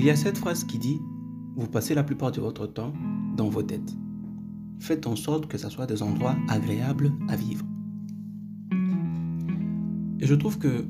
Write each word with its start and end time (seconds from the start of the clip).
Il 0.00 0.06
y 0.06 0.10
a 0.10 0.16
cette 0.16 0.38
phrase 0.38 0.64
qui 0.64 0.78
dit 0.78 0.98
Vous 1.56 1.66
passez 1.66 1.94
la 1.94 2.02
plupart 2.02 2.32
de 2.32 2.40
votre 2.40 2.66
temps 2.66 2.94
dans 3.36 3.50
vos 3.50 3.62
têtes. 3.62 3.94
Faites 4.78 5.06
en 5.06 5.14
sorte 5.14 5.46
que 5.46 5.58
ce 5.58 5.68
soit 5.68 5.84
des 5.84 6.02
endroits 6.02 6.36
agréables 6.48 7.12
à 7.28 7.36
vivre. 7.36 7.66
Et 10.18 10.26
je 10.26 10.34
trouve 10.34 10.56
que 10.56 10.86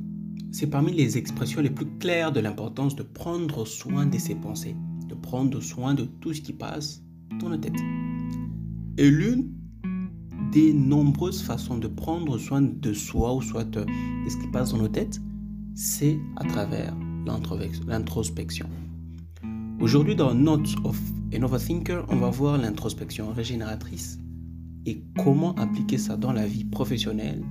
c'est 0.52 0.68
parmi 0.68 0.92
les 0.92 1.18
expressions 1.18 1.60
les 1.60 1.70
plus 1.70 1.88
claires 1.98 2.30
de 2.30 2.38
l'importance 2.38 2.94
de 2.94 3.02
prendre 3.02 3.64
soin 3.64 4.06
de 4.06 4.16
ses 4.16 4.36
pensées, 4.36 4.76
de 5.08 5.16
prendre 5.16 5.58
soin 5.60 5.94
de 5.94 6.04
tout 6.04 6.32
ce 6.32 6.40
qui 6.40 6.52
passe 6.52 7.02
dans 7.40 7.48
nos 7.48 7.56
têtes. 7.56 7.80
Et 8.96 9.10
l'une 9.10 9.50
des 10.52 10.72
nombreuses 10.72 11.42
façons 11.42 11.78
de 11.78 11.88
prendre 11.88 12.38
soin 12.38 12.62
de 12.62 12.92
soi 12.92 13.34
ou 13.34 13.40
de 13.40 13.84
ce 14.28 14.36
qui 14.36 14.46
passe 14.52 14.70
dans 14.70 14.78
nos 14.78 14.88
têtes, 14.88 15.20
c'est 15.74 16.16
à 16.36 16.44
travers 16.44 16.96
l'introspection. 17.26 18.68
Aujourd'hui, 19.80 20.14
dans 20.14 20.34
Notes 20.34 20.74
of 20.84 21.00
an 21.34 21.42
Overthinker, 21.42 22.04
on 22.10 22.16
va 22.16 22.28
voir 22.28 22.58
l'introspection 22.58 23.32
régénératrice 23.32 24.18
et 24.84 25.02
comment 25.16 25.54
appliquer 25.54 25.96
ça 25.96 26.18
dans 26.18 26.34
la 26.34 26.46
vie 26.46 26.66
professionnelle 26.66 27.42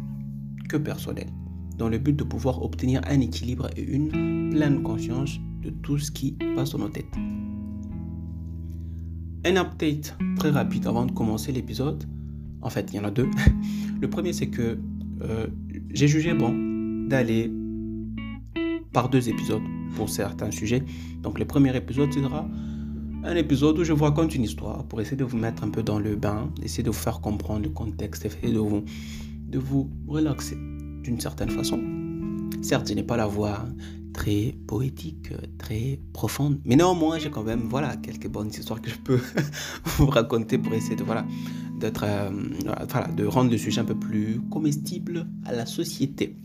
que 0.70 0.78
personnelle, 0.78 1.32
dans 1.80 1.90
le 1.90 1.98
but 1.98 2.16
de 2.16 2.24
pouvoir 2.24 2.62
obtenir 2.62 3.02
un 3.10 3.20
équilibre 3.20 3.68
et 3.76 3.82
une 3.82 4.52
pleine 4.52 4.84
conscience 4.84 5.40
de 5.64 5.72
tout 5.72 5.98
ce 5.98 6.12
qui 6.12 6.38
passe 6.56 6.70
dans 6.70 6.78
nos 6.78 6.90
têtes. 6.90 7.16
Un 9.44 9.56
update 9.56 10.16
très 10.38 10.52
rapide 10.52 10.86
avant 10.86 11.08
de 11.08 11.12
commencer 11.12 11.52
l'épisode. 11.52 12.04
En 12.62 12.70
fait, 12.70 12.92
il 12.94 12.98
y 12.98 13.00
en 13.00 13.06
a 13.06 13.12
deux. 13.12 13.30
Le 14.02 14.08
premier, 14.08 14.34
c'est 14.34 14.50
que 14.50 14.78
euh, 15.24 15.48
j'ai 15.92 16.08
jugé 16.08 16.36
bon 16.36 17.08
d'aller 17.08 17.52
par 18.94 19.10
deux 19.10 19.30
épisodes 19.30 19.64
pour 19.96 20.10
certains 20.10 20.52
sujets. 20.52 20.84
Donc 21.22 21.40
le 21.40 21.46
premier 21.46 21.76
épisode 21.76 22.14
sera 22.14 22.48
un 23.24 23.36
épisode 23.36 23.78
où 23.80 23.84
je 23.84 23.94
vous 23.94 24.04
raconte 24.04 24.34
une 24.36 24.44
histoire 24.44 24.86
pour 24.86 25.02
essayer 25.02 25.18
de 25.18 25.26
vous 25.26 25.38
mettre 25.38 25.64
un 25.64 25.70
peu 25.70 25.84
dans 25.84 26.00
le 26.00 26.16
bain, 26.16 26.50
essayer 26.64 26.84
de 26.84 26.90
vous 26.90 26.98
faire 26.98 27.20
comprendre 27.20 27.64
le 27.64 27.70
contexte, 27.70 28.26
essayer 28.26 28.54
de 28.54 28.60
vous, 28.60 28.84
de 29.48 29.60
vous 29.60 29.90
relaxer 30.08 30.58
d'une 31.04 31.20
certaine 31.20 31.50
façon. 31.50 31.80
Certes, 32.62 32.88
je 32.88 32.94
n'ai 32.94 33.04
pas 33.04 33.18
la 33.18 33.28
voix 33.28 33.66
très 34.14 34.56
poétique, 34.68 35.30
très 35.58 36.00
profonde, 36.14 36.60
mais 36.66 36.76
néanmoins, 36.76 37.20
j'ai 37.20 37.30
quand 37.30 37.44
même 37.44 37.68
voilà, 37.70 37.96
quelques 37.98 38.28
bonnes 38.28 38.50
histoires 38.50 38.82
que 38.82 38.90
je 38.90 38.98
peux 38.98 39.20
vous 39.98 40.08
raconter 40.08 40.58
pour 40.58 40.74
essayer 40.74 40.96
de, 40.96 41.04
voilà, 41.04 41.26
euh, 41.84 42.30
voilà, 42.90 43.08
de 43.08 43.26
rendre 43.26 43.52
le 43.52 43.58
sujet 43.58 43.82
un 43.82 43.86
peu 43.86 43.96
plus 43.96 44.42
comestible 44.50 45.28
à 45.46 45.54
la 45.54 45.66
société. 45.66 46.36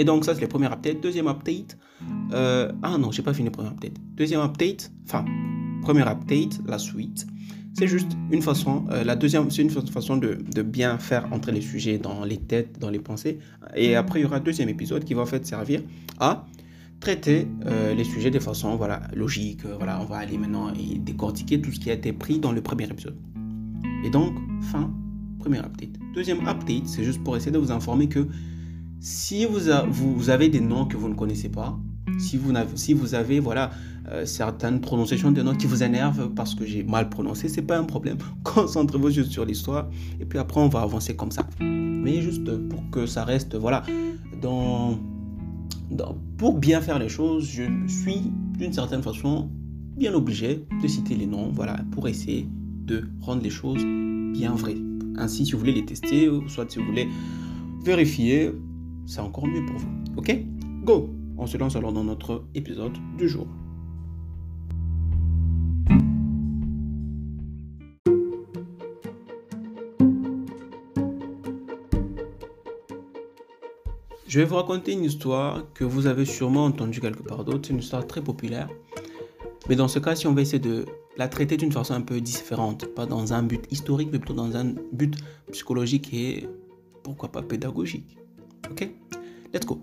Et 0.00 0.04
donc 0.04 0.24
ça 0.24 0.34
c'est 0.34 0.40
le 0.40 0.48
premier 0.48 0.68
update. 0.72 1.02
Deuxième 1.02 1.28
update. 1.28 1.76
Euh, 2.32 2.72
ah 2.82 2.96
non, 2.96 3.12
j'ai 3.12 3.20
pas 3.20 3.34
fini 3.34 3.48
le 3.48 3.52
premier 3.52 3.68
update. 3.68 3.96
Deuxième 4.14 4.40
update. 4.40 4.90
Enfin, 5.04 5.26
premier 5.82 6.08
update, 6.08 6.58
la 6.66 6.78
suite. 6.78 7.26
C'est 7.74 7.86
juste 7.86 8.12
une 8.30 8.40
façon. 8.40 8.86
Euh, 8.90 9.04
la 9.04 9.14
deuxième, 9.14 9.50
c'est 9.50 9.60
une 9.60 9.68
façon 9.68 10.16
de, 10.16 10.62
bien 10.62 10.96
faire 10.96 11.30
entrer 11.34 11.52
les 11.52 11.60
sujets 11.60 11.98
dans 11.98 12.24
les 12.24 12.38
têtes, 12.38 12.78
dans 12.78 12.88
les 12.88 12.98
pensées. 12.98 13.40
Et 13.76 13.94
après 13.94 14.20
il 14.20 14.22
y 14.22 14.24
aura 14.24 14.36
un 14.36 14.40
deuxième 14.40 14.70
épisode 14.70 15.04
qui 15.04 15.12
va 15.12 15.20
en 15.20 15.26
fait 15.26 15.44
servir 15.46 15.82
à 16.18 16.46
traiter 17.00 17.46
euh, 17.66 17.94
les 17.94 18.04
sujets 18.04 18.30
de 18.30 18.38
façon 18.38 18.76
voilà 18.76 19.02
logique. 19.14 19.66
voilà, 19.66 20.00
on 20.00 20.06
va 20.06 20.16
aller 20.16 20.38
maintenant 20.38 20.72
et 20.72 20.96
décortiquer 20.98 21.60
tout 21.60 21.72
ce 21.72 21.78
qui 21.78 21.90
a 21.90 21.94
été 21.94 22.14
pris 22.14 22.38
dans 22.38 22.52
le 22.52 22.62
premier 22.62 22.84
épisode. 22.84 23.18
Et 24.02 24.08
donc 24.08 24.32
fin 24.62 24.90
premier 25.38 25.58
update. 25.58 25.98
Deuxième 26.14 26.48
update, 26.48 26.86
c'est 26.86 27.04
juste 27.04 27.22
pour 27.22 27.36
essayer 27.36 27.52
de 27.52 27.58
vous 27.58 27.70
informer 27.70 28.08
que 28.08 28.26
si 29.00 29.46
vous, 29.46 30.30
avez 30.30 30.48
des 30.48 30.60
noms 30.60 30.84
que 30.84 30.96
vous 30.96 31.08
ne 31.08 31.14
connaissez 31.14 31.48
pas, 31.48 31.78
si 32.18 32.36
vous, 32.36 33.14
avez, 33.14 33.40
voilà, 33.40 33.70
euh, 34.08 34.26
certaines 34.26 34.80
prononciations 34.80 35.32
de 35.32 35.40
noms 35.42 35.54
qui 35.54 35.66
vous 35.66 35.82
énervent 35.82 36.28
parce 36.34 36.54
que 36.54 36.66
j'ai 36.66 36.82
mal 36.82 37.08
prononcé, 37.08 37.48
c'est 37.48 37.62
pas 37.62 37.78
un 37.78 37.84
problème. 37.84 38.18
Concentrez-vous 38.44 39.10
juste 39.10 39.32
sur 39.32 39.44
l'histoire 39.46 39.88
et 40.20 40.26
puis 40.26 40.38
après 40.38 40.60
on 40.60 40.68
va 40.68 40.82
avancer 40.82 41.16
comme 41.16 41.30
ça. 41.30 41.46
Mais 41.60 42.20
juste 42.20 42.50
pour 42.68 42.90
que 42.90 43.06
ça 43.06 43.24
reste 43.24 43.56
voilà 43.56 43.82
pour 46.38 46.58
bien 46.58 46.80
faire 46.80 46.98
les 46.98 47.08
choses, 47.08 47.46
je 47.46 47.64
suis 47.88 48.32
d'une 48.58 48.72
certaine 48.72 49.02
façon 49.02 49.50
bien 49.96 50.14
obligé 50.14 50.64
de 50.82 50.88
citer 50.88 51.14
les 51.14 51.26
noms 51.26 51.50
voilà 51.52 51.76
pour 51.90 52.08
essayer 52.08 52.48
de 52.84 53.04
rendre 53.20 53.42
les 53.42 53.50
choses 53.50 53.84
bien 54.32 54.54
vraies. 54.54 54.78
Ainsi, 55.16 55.44
si 55.44 55.52
vous 55.52 55.58
voulez 55.58 55.72
les 55.72 55.84
tester, 55.84 56.30
soit 56.48 56.70
si 56.70 56.78
vous 56.78 56.86
voulez 56.86 57.08
vérifier, 57.84 58.52
c'est 59.10 59.20
encore 59.20 59.46
mieux 59.48 59.66
pour 59.66 59.76
vous. 59.76 59.88
Ok? 60.16 60.38
Go 60.84 61.10
On 61.36 61.46
se 61.46 61.56
lance 61.56 61.74
alors 61.74 61.92
dans 61.92 62.04
notre 62.04 62.44
épisode 62.54 62.96
du 63.18 63.28
jour. 63.28 63.48
Je 74.28 74.38
vais 74.38 74.44
vous 74.44 74.54
raconter 74.54 74.92
une 74.92 75.02
histoire 75.02 75.64
que 75.74 75.82
vous 75.82 76.06
avez 76.06 76.24
sûrement 76.24 76.66
entendue 76.66 77.00
quelque 77.00 77.24
part 77.24 77.44
d'autre. 77.44 77.62
C'est 77.64 77.72
une 77.72 77.80
histoire 77.80 78.06
très 78.06 78.22
populaire. 78.22 78.68
Mais 79.68 79.74
dans 79.74 79.88
ce 79.88 79.98
cas, 79.98 80.14
si 80.14 80.28
on 80.28 80.34
va 80.34 80.42
essayer 80.42 80.60
de 80.60 80.84
la 81.16 81.26
traiter 81.26 81.56
d'une 81.56 81.72
façon 81.72 81.94
un 81.94 82.00
peu 82.00 82.20
différente, 82.20 82.86
pas 82.94 83.06
dans 83.06 83.32
un 83.32 83.42
but 83.42 83.66
historique, 83.72 84.10
mais 84.12 84.20
plutôt 84.20 84.34
dans 84.34 84.56
un 84.56 84.74
but 84.92 85.16
psychologique 85.50 86.14
et 86.14 86.48
pourquoi 87.02 87.32
pas 87.32 87.42
pédagogique. 87.42 88.16
Ok? 88.70 88.88
Let's 89.52 89.66
go. 89.66 89.80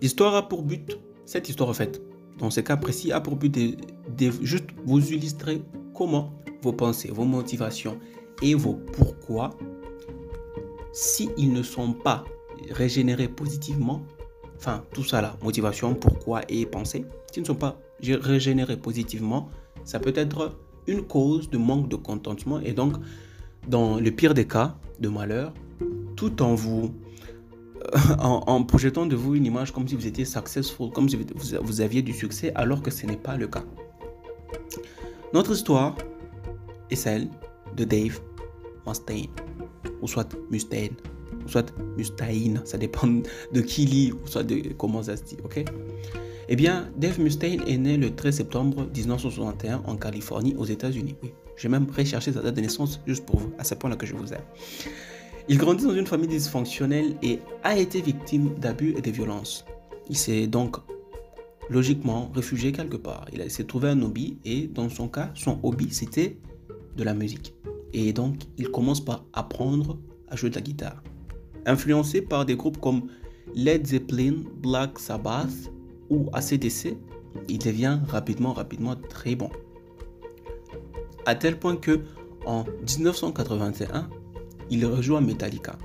L'histoire 0.00 0.34
a 0.34 0.48
pour 0.48 0.62
but, 0.62 0.98
cette 1.24 1.48
histoire 1.48 1.68
en 1.68 1.72
fait, 1.72 2.00
dans 2.38 2.50
ce 2.50 2.60
cas 2.60 2.76
précis, 2.76 3.10
a 3.12 3.20
pour 3.20 3.36
but 3.36 3.52
de, 3.52 4.30
juste 4.42 4.66
vous 4.84 5.12
illustrer 5.12 5.62
comment 5.94 6.32
vos 6.62 6.72
pensées, 6.72 7.10
vos 7.10 7.24
motivations 7.24 7.98
et 8.42 8.54
vos 8.54 8.74
pourquoi, 8.74 9.50
s'ils 10.92 11.52
ne 11.52 11.62
sont 11.62 11.92
pas 11.92 12.24
régénérés 12.70 13.28
positivement, 13.28 14.02
enfin 14.56 14.84
tout 14.92 15.04
ça 15.04 15.20
là, 15.20 15.36
motivation, 15.42 15.94
pourquoi 15.94 16.42
et 16.48 16.66
pensée, 16.66 17.04
s'ils 17.32 17.42
ne 17.42 17.46
sont 17.46 17.54
pas 17.54 17.78
régénérés 18.00 18.76
positivement, 18.76 19.48
ça 19.84 19.98
peut 19.98 20.12
être 20.14 20.56
une 20.86 21.02
cause 21.02 21.50
de 21.50 21.58
manque 21.58 21.88
de 21.88 21.96
contentement 21.96 22.60
et 22.60 22.72
donc, 22.72 22.94
dans 23.68 23.98
le 23.98 24.10
pire 24.10 24.34
des 24.34 24.46
cas, 24.46 24.76
de 25.00 25.08
malheur, 25.08 25.52
tout 26.16 26.42
en 26.42 26.54
vous 26.54 26.94
en, 28.18 28.64
projetant 28.64 29.06
de 29.06 29.14
vous 29.14 29.34
une 29.34 29.46
image 29.46 29.72
comme 29.72 29.86
si 29.86 29.94
vous 29.94 30.06
étiez 30.06 30.24
successful, 30.24 30.90
comme 30.90 31.08
si 31.08 31.16
vous, 31.62 31.80
aviez 31.80 32.02
du 32.02 32.12
succès, 32.12 32.52
alors 32.54 32.82
que 32.82 32.90
ce 32.90 33.06
n'est 33.06 33.16
pas 33.16 33.36
le 33.36 33.46
cas. 33.46 33.64
Notre 35.32 35.52
histoire 35.52 35.96
est 36.90 36.96
celle 36.96 37.28
de 37.76 37.84
Dave 37.84 38.20
Mustaine, 38.86 39.28
ou 40.02 40.08
soit 40.08 40.36
Mustaine, 40.50 40.94
ou 41.44 41.48
soit 41.48 41.72
Mustaine, 41.96 42.62
ça 42.64 42.78
dépend 42.78 43.06
de 43.06 43.60
qui 43.60 43.86
lit, 43.86 44.12
ou 44.12 44.26
soit 44.26 44.42
de 44.42 44.72
comment 44.76 45.02
ça 45.02 45.16
se 45.16 45.24
dit, 45.24 45.36
ok? 45.44 45.64
Eh 46.48 46.56
bien, 46.56 46.90
Dave 46.96 47.20
Mustaine 47.20 47.62
est 47.66 47.78
né 47.78 47.96
le 47.96 48.14
13 48.14 48.36
septembre 48.36 48.88
1961 48.94 49.82
en 49.86 49.96
Californie, 49.96 50.54
aux 50.58 50.66
États-Unis. 50.66 51.16
Oui, 51.22 51.32
j'ai 51.56 51.68
même 51.68 51.86
recherché 51.96 52.32
sa 52.32 52.42
date 52.42 52.56
de 52.56 52.60
naissance 52.60 53.00
juste 53.06 53.24
pour 53.24 53.38
vous, 53.38 53.52
à 53.58 53.64
ce 53.64 53.74
point-là 53.74 53.96
que 53.96 54.04
je 54.04 54.14
vous 54.14 54.32
aime. 54.32 54.42
Il 55.46 55.58
grandit 55.58 55.84
dans 55.84 55.94
une 55.94 56.06
famille 56.06 56.28
dysfonctionnelle 56.28 57.16
et 57.22 57.38
a 57.62 57.76
été 57.76 58.00
victime 58.00 58.54
d'abus 58.54 58.94
et 58.96 59.02
de 59.02 59.10
violences. 59.10 59.66
Il 60.08 60.16
s'est 60.16 60.46
donc 60.46 60.76
logiquement 61.68 62.30
réfugié 62.34 62.72
quelque 62.72 62.96
part. 62.96 63.26
Il 63.30 63.50
s'est 63.50 63.64
trouvé 63.64 63.90
un 63.90 64.00
hobby 64.00 64.38
et 64.46 64.66
dans 64.66 64.88
son 64.88 65.06
cas, 65.06 65.30
son 65.34 65.58
hobby 65.62 65.88
c'était 65.90 66.38
de 66.96 67.04
la 67.04 67.12
musique. 67.12 67.54
Et 67.92 68.14
donc 68.14 68.36
il 68.56 68.70
commence 68.70 69.04
par 69.04 69.26
apprendre 69.34 69.98
à 70.28 70.36
jouer 70.36 70.48
de 70.48 70.54
la 70.54 70.62
guitare. 70.62 71.02
Influencé 71.66 72.22
par 72.22 72.46
des 72.46 72.56
groupes 72.56 72.80
comme 72.80 73.02
Led 73.54 73.86
Zeppelin, 73.86 74.36
Black 74.62 74.98
Sabbath 74.98 75.70
ou 76.08 76.30
ACDC, 76.32 76.96
il 77.48 77.58
devient 77.58 77.98
rapidement, 78.08 78.54
rapidement 78.54 78.96
très 78.96 79.34
bon. 79.34 79.50
À 81.26 81.34
tel 81.34 81.58
point 81.58 81.76
que 81.76 82.00
en 82.46 82.64
1981, 82.98 84.08
il 84.70 84.84
rejoint 84.86 85.20
Metallica. 85.20 85.76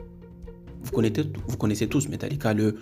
Vous 0.84 1.58
connaissez, 1.58 1.88
tous 1.88 2.08
Metallica, 2.08 2.54
le, 2.54 2.78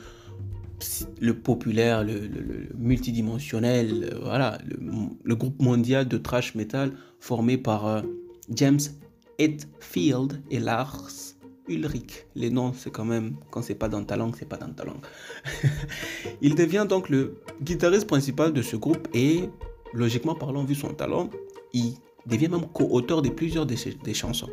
le 1.20 1.34
populaire, 1.34 2.04
le, 2.04 2.30
multidimensionnel, 2.78 4.10
euh, 4.14 4.20
voilà, 4.24 4.60
le, 5.24 5.36
groupe 5.36 5.62
mondial 5.62 6.08
de 6.08 6.18
thrash 6.18 6.56
metal 6.56 6.92
formé 7.20 7.58
par 7.58 7.88
euh, 7.88 8.02
James 8.50 8.80
Hetfield 9.40 10.42
et 10.52 10.60
Lars 10.60 11.10
Ulrich. 11.68 12.26
Les 12.36 12.50
noms, 12.50 12.74
c'est 12.74 12.92
quand 12.92 13.06
même, 13.06 13.36
quand 13.52 13.62
c'est 13.62 13.76
pas 13.76 13.90
dans 13.90 14.04
ta 14.04 14.16
langue, 14.16 14.36
c'est 14.38 14.48
pas 14.48 14.58
dans 14.58 14.72
ta 14.72 14.86
langue. 14.86 15.04
il 16.42 16.56
devient 16.56 16.86
donc 16.88 17.10
le 17.10 17.42
guitariste 17.62 18.08
principal 18.08 18.54
de 18.54 18.62
ce 18.62 18.76
groupe 18.76 19.08
et, 19.14 19.50
logiquement 19.94 20.36
parlant, 20.36 20.64
vu 20.64 20.76
son 20.76 20.94
talent, 20.94 21.30
il 21.74 21.96
devient 22.26 22.50
même 22.50 22.68
co-auteur 22.68 23.22
de 23.22 23.30
plusieurs 23.30 23.66
de 23.66 23.76
des 24.04 24.14
chansons. 24.14 24.50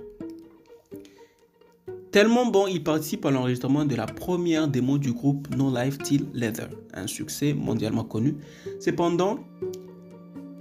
Tellement 2.14 2.46
bon, 2.46 2.69
il 2.69 2.81
participe 2.84 3.26
à 3.26 3.32
l'enregistrement 3.32 3.84
de 3.84 3.96
la 3.96 4.06
première 4.06 4.69
démo 4.69 4.99
du 4.99 5.12
groupe 5.12 5.49
No 5.56 5.75
Life 5.75 5.99
Till 5.99 6.28
Leather, 6.32 6.69
un 6.93 7.08
succès 7.08 7.52
mondialement 7.55 8.05
connu. 8.05 8.37
Cependant, 8.78 9.40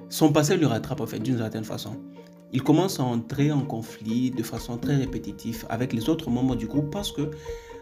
son 0.10 0.34
passé 0.34 0.58
lui 0.58 0.66
rattrape 0.66 1.00
en 1.00 1.06
fait 1.06 1.20
d'une 1.20 1.38
certaine 1.38 1.64
façon. 1.64 1.96
Il 2.54 2.64
commence 2.64 3.00
à 3.00 3.04
entrer 3.04 3.52
en 3.52 3.62
conflit 3.62 4.32
de 4.32 4.42
façon 4.42 4.80
très 4.80 4.96
répétitive 4.96 5.64
avec 5.70 5.94
les 5.94 6.10
autres 6.10 6.32
membres 6.32 6.56
du 6.56 6.66
groupe 6.66 6.90
parce 6.90 7.12
que 7.12 7.30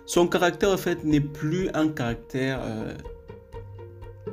son 0.05 0.27
caractère 0.27 0.71
en 0.71 0.77
fait 0.77 1.05
n'est 1.05 1.21
plus 1.21 1.69
un 1.73 1.87
caractère 1.87 2.59
euh, 2.61 2.93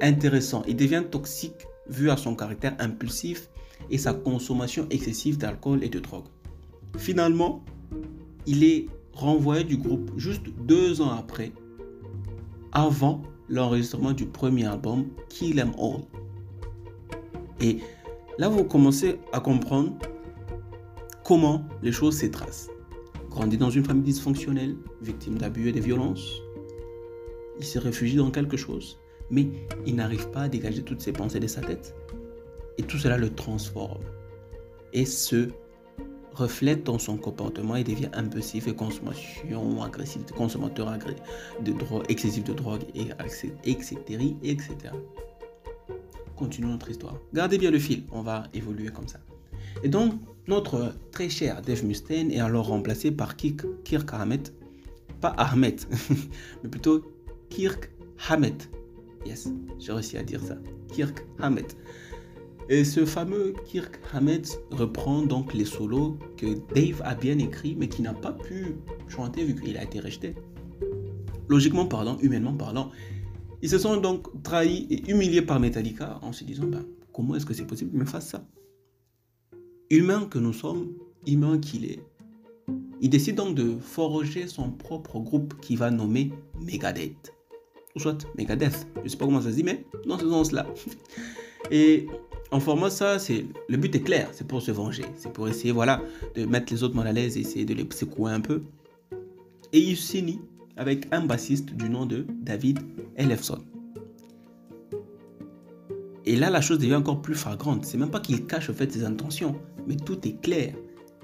intéressant. 0.00 0.64
Il 0.66 0.74
devient 0.74 1.04
toxique 1.08 1.68
vu 1.88 2.10
à 2.10 2.16
son 2.16 2.34
caractère 2.34 2.74
impulsif 2.80 3.50
et 3.88 3.98
sa 3.98 4.14
consommation 4.14 4.88
excessive 4.90 5.38
d'alcool 5.38 5.84
et 5.84 5.88
de 5.90 6.00
drogue. 6.00 6.26
Finalement, 6.96 7.64
il 8.44 8.64
est 8.64 8.88
renvoyé 9.18 9.64
du 9.64 9.76
groupe 9.76 10.12
juste 10.16 10.46
deux 10.60 11.00
ans 11.00 11.10
après, 11.10 11.52
avant 12.70 13.22
l'enregistrement 13.48 14.12
du 14.12 14.26
premier 14.26 14.66
album 14.66 15.06
Kill 15.28 15.60
Em 15.60 15.72
All. 15.76 16.02
Et 17.60 17.78
là, 18.38 18.48
vous 18.48 18.62
commencez 18.62 19.18
à 19.32 19.40
comprendre 19.40 19.98
comment 21.24 21.64
les 21.82 21.90
choses 21.90 22.18
se 22.18 22.26
tracent. 22.26 22.70
Grandi 23.28 23.58
dans 23.58 23.70
une 23.70 23.84
famille 23.84 24.04
dysfonctionnelle, 24.04 24.76
victime 25.02 25.36
d'abus 25.36 25.68
et 25.68 25.72
de 25.72 25.80
violences, 25.80 26.40
il 27.58 27.64
se 27.64 27.80
réfugie 27.80 28.16
dans 28.16 28.30
quelque 28.30 28.56
chose, 28.56 29.00
mais 29.30 29.48
il 29.84 29.96
n'arrive 29.96 30.30
pas 30.30 30.42
à 30.42 30.48
dégager 30.48 30.82
toutes 30.82 31.00
ses 31.00 31.12
pensées 31.12 31.40
de 31.40 31.48
sa 31.48 31.60
tête. 31.60 31.96
Et 32.78 32.84
tout 32.84 32.98
cela 32.98 33.18
le 33.18 33.30
transforme 33.30 34.04
et 34.92 35.04
se 35.04 35.48
reflète 36.38 36.84
dans 36.84 36.98
son 36.98 37.16
comportement 37.16 37.76
et 37.76 37.84
devient 37.84 38.10
impulsif 38.12 38.68
et 38.68 38.74
consommation 38.74 39.82
agressive, 39.82 40.24
consommateur 40.36 40.96
de 41.60 41.72
drogue, 41.72 42.04
excessif 42.08 42.44
de 42.44 42.52
drogue, 42.52 42.82
et, 42.94 43.08
etc., 43.64 43.96
etc. 44.42 44.70
Continuons 46.36 46.70
notre 46.70 46.90
histoire. 46.90 47.16
Gardez 47.34 47.58
bien 47.58 47.70
le 47.70 47.78
fil, 47.78 48.04
on 48.12 48.22
va 48.22 48.44
évoluer 48.54 48.88
comme 48.88 49.08
ça. 49.08 49.18
Et 49.82 49.88
donc, 49.88 50.14
notre 50.46 50.94
très 51.10 51.28
cher 51.28 51.60
Dave 51.62 51.84
Mustaine 51.84 52.30
est 52.30 52.40
alors 52.40 52.68
remplacé 52.68 53.10
par 53.10 53.36
Kirk, 53.36 53.66
Kirk. 53.84 54.10
Pas 55.20 55.34
Ahmed, 55.36 55.80
mais 56.62 56.70
plutôt 56.70 57.04
Kirk 57.50 57.90
Hammett. 58.28 58.70
Yes, 59.26 59.48
j'ai 59.80 59.92
réussi 59.92 60.16
à 60.16 60.22
dire 60.22 60.40
ça. 60.40 60.56
Kirk 60.92 61.24
Hammett. 61.40 61.76
Et 62.70 62.84
ce 62.84 63.06
fameux 63.06 63.54
Kirk 63.64 63.98
Hammett 64.12 64.60
reprend 64.70 65.22
donc 65.22 65.54
les 65.54 65.64
solos 65.64 66.18
que 66.36 66.46
Dave 66.74 67.00
a 67.02 67.14
bien 67.14 67.38
écrits, 67.38 67.74
mais 67.78 67.88
qui 67.88 68.02
n'a 68.02 68.12
pas 68.12 68.32
pu 68.32 68.76
chanter 69.08 69.42
vu 69.44 69.54
qu'il 69.54 69.76
a 69.78 69.84
été 69.84 70.00
rejeté. 70.00 70.34
Logiquement 71.48 71.86
parlant, 71.86 72.18
humainement 72.20 72.52
parlant, 72.52 72.90
ils 73.62 73.70
se 73.70 73.78
sont 73.78 73.96
donc 73.96 74.42
trahis 74.42 74.86
et 74.90 75.10
humiliés 75.10 75.40
par 75.40 75.60
Metallica 75.60 76.18
en 76.20 76.32
se 76.32 76.44
disant 76.44 76.66
ben, 76.66 76.84
comment 77.12 77.36
est-ce 77.36 77.46
que 77.46 77.54
c'est 77.54 77.66
possible 77.66 77.90
qu'il 77.90 78.00
me 78.00 78.04
fasse 78.04 78.28
ça? 78.28 78.46
Humain 79.88 80.26
que 80.30 80.38
nous 80.38 80.52
sommes, 80.52 80.92
humain 81.26 81.58
qu'il 81.58 81.86
est, 81.86 82.00
il 83.00 83.08
décide 83.08 83.36
donc 83.36 83.54
de 83.54 83.78
forger 83.78 84.46
son 84.46 84.70
propre 84.70 85.18
groupe 85.20 85.58
qui 85.60 85.74
va 85.76 85.90
nommer 85.90 86.32
Megadeth. 86.60 87.32
Ou 87.96 88.00
soit 88.00 88.26
Megadeth, 88.36 88.86
je 88.96 89.02
ne 89.02 89.08
sais 89.08 89.16
pas 89.16 89.24
comment 89.24 89.40
ça 89.40 89.50
se 89.50 89.56
dit, 89.56 89.64
mais 89.64 89.86
dans 90.06 90.18
ce 90.18 90.28
sens-là. 90.28 90.66
Et 91.70 92.06
en 92.50 92.60
formant 92.60 92.90
ça, 92.90 93.18
c'est 93.18 93.46
le 93.68 93.76
but 93.76 93.94
est 93.94 94.00
clair, 94.00 94.28
c'est 94.32 94.46
pour 94.46 94.62
se 94.62 94.70
venger, 94.70 95.04
c'est 95.16 95.32
pour 95.32 95.48
essayer 95.48 95.72
voilà 95.72 96.02
de 96.34 96.44
mettre 96.44 96.72
les 96.72 96.82
autres 96.82 96.94
mal 96.94 97.06
à 97.06 97.12
l'aise, 97.12 97.36
essayer 97.36 97.64
de 97.64 97.74
les 97.74 97.86
secouer 97.90 98.32
un 98.32 98.40
peu. 98.40 98.62
Et 99.72 99.80
il 99.80 99.96
s'unit 99.96 100.40
avec 100.76 101.06
un 101.12 101.20
bassiste 101.26 101.74
du 101.74 101.90
nom 101.90 102.06
de 102.06 102.26
David 102.42 102.78
Ellefson. 103.16 103.58
Et 106.24 106.36
là, 106.36 106.50
la 106.50 106.60
chose 106.60 106.78
devient 106.78 106.94
encore 106.94 107.22
plus 107.22 107.34
flagrante. 107.34 107.84
C'est 107.84 107.96
même 107.96 108.10
pas 108.10 108.20
qu'il 108.20 108.46
cache 108.46 108.68
au 108.70 108.74
fait 108.74 108.90
ses 108.92 109.04
intentions, 109.04 109.56
mais 109.86 109.96
tout 109.96 110.26
est 110.26 110.40
clair. 110.40 110.74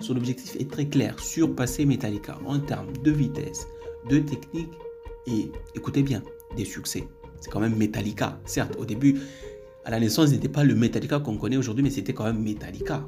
Son 0.00 0.16
objectif 0.16 0.56
est 0.56 0.70
très 0.70 0.86
clair 0.86 1.18
surpasser 1.20 1.84
Metallica 1.84 2.38
en 2.44 2.58
termes 2.58 2.92
de 3.04 3.10
vitesse, 3.10 3.66
de 4.08 4.18
technique 4.18 4.72
et, 5.26 5.50
écoutez 5.74 6.02
bien, 6.02 6.22
des 6.56 6.64
succès. 6.64 7.06
C'est 7.40 7.50
quand 7.50 7.60
même 7.60 7.76
Metallica. 7.76 8.40
Certes, 8.44 8.76
au 8.78 8.86
début, 8.86 9.20
à 9.84 9.90
la 9.90 10.00
naissance, 10.00 10.30
n'était 10.30 10.48
pas 10.48 10.64
le 10.64 10.74
Metallica 10.74 11.20
qu'on 11.20 11.36
connaît 11.36 11.56
aujourd'hui, 11.56 11.82
mais 11.82 11.90
c'était 11.90 12.14
quand 12.14 12.24
même 12.24 12.42
Metallica. 12.42 13.06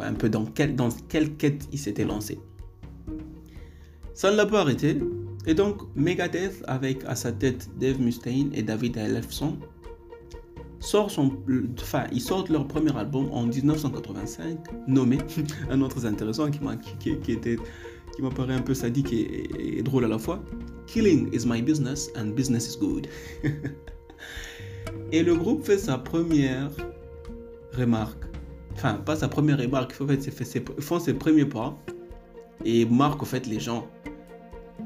Un 0.00 0.14
peu 0.14 0.28
dans, 0.28 0.44
quel, 0.44 0.74
dans 0.74 0.88
quelle 1.08 1.36
quête 1.36 1.68
il 1.72 1.78
s'était 1.78 2.04
lancé. 2.04 2.40
Ça 4.12 4.30
ne 4.30 4.36
l'a 4.36 4.46
pas 4.46 4.60
arrêté. 4.60 4.98
Et 5.46 5.54
donc, 5.54 5.82
Megadeth, 5.94 6.62
avec 6.66 7.04
à 7.04 7.14
sa 7.14 7.30
tête 7.30 7.68
Dave 7.78 8.00
Mustaine 8.00 8.50
et 8.54 8.62
David 8.62 8.96
Ellefson, 8.96 9.58
son, 10.80 11.08
sortent 11.08 12.48
leur 12.48 12.66
premier 12.66 12.96
album 12.96 13.28
en 13.30 13.46
1985, 13.46 14.58
nommé, 14.86 15.18
un 15.70 15.80
autre 15.80 16.04
intéressant 16.06 16.50
qui 16.50 16.60
m'a 16.60 16.76
qui, 16.76 17.16
m'apparaît 18.20 18.54
un 18.54 18.62
peu 18.62 18.74
sadique 18.74 19.12
et, 19.12 19.82
drôle 19.82 20.04
à 20.04 20.08
la 20.08 20.18
fois. 20.18 20.42
Killing 20.86 21.32
is 21.32 21.46
my 21.46 21.62
business 21.62 22.10
and 22.16 22.34
business 22.34 22.68
is 22.68 22.78
good. 22.78 23.08
Et 25.12 25.22
le 25.22 25.34
groupe 25.34 25.64
fait 25.64 25.78
sa 25.78 25.98
première 25.98 26.70
remarque. 27.72 28.24
Enfin, 28.72 28.94
pas 28.94 29.16
sa 29.16 29.28
première 29.28 29.58
remarque, 29.58 29.94
en 30.00 30.06
fait, 30.06 30.26
ils 30.26 30.82
font 30.82 30.98
ses 30.98 31.14
premiers 31.14 31.44
pas 31.44 31.76
et 32.64 32.84
marquent 32.86 33.22
en 33.22 33.26
fait 33.26 33.46
les 33.46 33.60
gens 33.60 33.88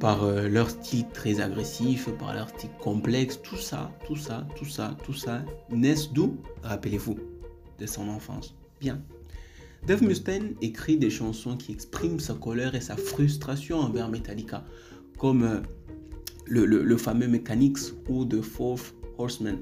par 0.00 0.25
euh, 0.25 0.49
leur 0.49 0.70
style 0.70 1.06
très 1.12 1.40
agressif, 1.40 2.08
par 2.19 2.34
leur 2.34 2.49
style 2.50 2.70
complexe, 2.81 3.40
tout 3.43 3.56
ça, 3.56 3.90
tout 4.06 4.16
ça, 4.16 4.46
tout 4.56 4.64
ça, 4.64 4.96
tout 5.05 5.14
ça, 5.14 5.43
naissent 5.70 6.12
d'où 6.12 6.37
Rappelez-vous, 6.62 7.16
de 7.78 7.87
son 7.87 8.08
enfance. 8.08 8.55
Bien. 8.81 9.02
Dave 9.87 10.02
Mustaine 10.02 10.55
écrit 10.60 10.99
des 10.99 11.10
chansons 11.10 11.56
qui 11.56 11.72
expriment 11.72 12.20
sa 12.20 12.34
colère 12.34 12.75
et 12.75 12.81
sa 12.81 12.96
frustration 12.96 13.78
envers 13.78 14.08
Metallica, 14.08 14.64
comme 15.19 15.43
euh, 15.43 15.60
le, 16.46 16.64
le, 16.64 16.96
fameux 16.96 17.28
Mechanics 17.28 17.78
ou 18.08 18.25
The 18.25 18.40
Fourth 18.40 18.94
Horseman, 19.19 19.59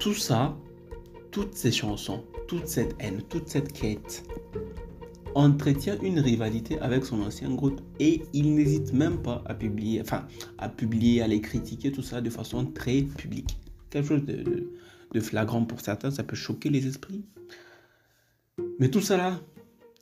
tout 0.00 0.14
ça, 0.14 0.56
toutes 1.30 1.54
ces 1.54 1.70
chansons, 1.70 2.24
toute 2.48 2.66
cette 2.66 2.96
haine, 2.98 3.22
toute 3.28 3.48
cette 3.48 3.72
quête 3.72 4.24
entretient 5.34 5.98
une 6.00 6.18
rivalité 6.18 6.78
avec 6.80 7.04
son 7.04 7.22
ancien 7.22 7.54
groupe 7.54 7.80
et 7.98 8.22
il 8.32 8.54
n'hésite 8.54 8.92
même 8.92 9.22
pas 9.22 9.42
à 9.46 9.54
publier, 9.54 10.00
enfin, 10.00 10.26
à 10.58 10.68
publier, 10.68 11.22
à 11.22 11.28
les 11.28 11.40
critiquer, 11.40 11.92
tout 11.92 12.02
ça 12.02 12.20
de 12.20 12.30
façon 12.30 12.66
très 12.66 13.02
publique. 13.02 13.56
Quelque 13.90 14.08
chose 14.08 14.24
de, 14.24 15.20
flagrant 15.20 15.64
pour 15.64 15.80
certains, 15.80 16.10
ça 16.10 16.22
peut 16.22 16.36
choquer 16.36 16.70
les 16.70 16.86
esprits. 16.86 17.24
Mais 18.78 18.90
tout 18.90 19.00
ça 19.00 19.16
là, 19.16 19.40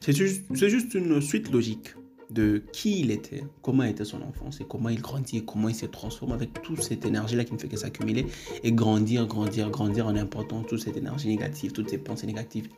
c'est 0.01 0.17
juste, 0.17 0.53
juste 0.55 0.95
une 0.95 1.21
suite 1.21 1.51
logique 1.51 1.95
de 2.31 2.63
qui 2.73 3.01
il 3.01 3.11
était, 3.11 3.45
comment 3.63 3.83
était 3.83 4.05
son 4.05 4.23
enfance 4.23 4.61
et 4.61 4.65
comment 4.69 4.89
il 4.89 5.01
grandit 5.01 5.39
et 5.39 5.45
comment 5.45 5.69
il 5.69 5.75
se 5.75 5.87
transforme 5.87 6.33
avec 6.33 6.63
toute 6.63 6.83
cette 6.83 7.05
énergie-là 7.05 7.45
qui 7.45 7.53
ne 7.55 7.59
fait 7.59 7.69
que 7.69 7.77
s'accumuler 7.77 8.27
et 8.63 8.73
grandir, 8.73 9.27
grandir, 9.27 9.71
grandir 9.71 10.07
en 10.07 10.17
important 10.17 10.63
toute 10.63 10.81
cette 10.81 10.97
énergie 10.97 11.29
négative, 11.29 11.73
toutes 11.73 11.91
ces 11.91 11.99
pensées 11.99 12.27
négatives, 12.27 12.69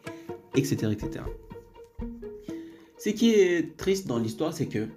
etc. 0.54 0.92
etc. 0.92 1.24
Ce 2.98 3.10
qui 3.10 3.30
est 3.30 3.76
triste 3.76 4.06
dans 4.06 4.18
l'histoire, 4.18 4.52
c'est 4.52 4.66
que 4.66 4.88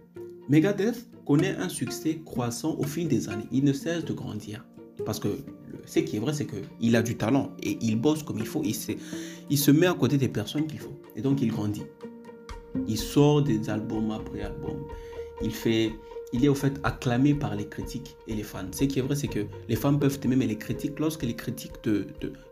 Megadeth 0.47 1.07
connaît 1.25 1.55
un 1.55 1.69
succès 1.69 2.21
croissant 2.23 2.75
au 2.77 2.83
fil 2.83 3.07
des 3.07 3.29
années. 3.29 3.47
Il 3.51 3.63
ne 3.63 3.73
cesse 3.73 4.05
de 4.05 4.13
grandir. 4.13 4.63
Parce 5.05 5.19
que 5.19 5.39
ce 5.85 5.99
qui 5.99 6.15
est 6.15 6.19
vrai, 6.19 6.33
c'est 6.33 6.45
qu'il 6.45 6.95
a 6.95 7.01
du 7.01 7.17
talent 7.17 7.51
et 7.61 7.77
il 7.81 7.99
bosse 7.99 8.23
comme 8.23 8.37
il 8.37 8.45
faut. 8.45 8.61
Il, 8.63 8.75
il 9.49 9.57
se 9.57 9.71
met 9.71 9.87
à 9.87 9.93
côté 9.93 10.17
des 10.17 10.29
personnes 10.29 10.67
qu'il 10.67 10.79
faut. 10.79 10.93
Et 11.15 11.21
donc 11.21 11.41
il 11.41 11.49
grandit. 11.49 11.83
Il 12.87 12.97
sort 12.97 13.41
des 13.41 13.69
albums 13.69 14.11
après 14.11 14.41
albums. 14.41 14.83
Il 15.41 15.51
fait, 15.51 15.91
il 16.33 16.45
est 16.45 16.47
au 16.47 16.55
fait 16.55 16.79
acclamé 16.83 17.33
par 17.33 17.55
les 17.55 17.67
critiques 17.67 18.15
et 18.27 18.35
les 18.35 18.43
fans. 18.43 18.65
Ce 18.71 18.85
qui 18.85 18.99
est 18.99 19.01
vrai, 19.01 19.15
c'est 19.15 19.27
que 19.27 19.45
les 19.67 19.75
fans 19.75 19.97
peuvent 19.97 20.19
t'aimer, 20.19 20.35
mais 20.35 20.47
les 20.47 20.57
critiques, 20.57 20.99
lorsque 20.99 21.23
les 21.23 21.35
critiques 21.35 21.81
te, 21.81 22.05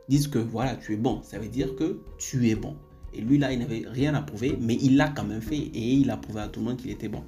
disent 0.09 0.27
que 0.27 0.39
voilà, 0.39 0.75
tu 0.75 0.93
es 0.93 0.97
bon, 0.97 1.21
ça 1.23 1.39
veut 1.39 1.47
dire 1.47 1.75
que 1.75 1.99
tu 2.17 2.49
es 2.49 2.55
bon. 2.55 2.75
Et 3.13 3.21
lui 3.21 3.37
là, 3.37 3.53
il 3.53 3.59
n'avait 3.59 3.83
rien 3.87 4.15
à 4.15 4.21
prouver, 4.21 4.57
mais 4.59 4.75
il 4.81 4.97
l'a 4.97 5.09
quand 5.09 5.23
même 5.23 5.41
fait 5.41 5.57
et 5.57 5.93
il 5.93 6.09
a 6.09 6.17
prouvé 6.17 6.41
à 6.41 6.47
tout 6.47 6.59
le 6.59 6.65
monde 6.65 6.77
qu'il 6.77 6.91
était 6.91 7.09
bon. 7.09 7.23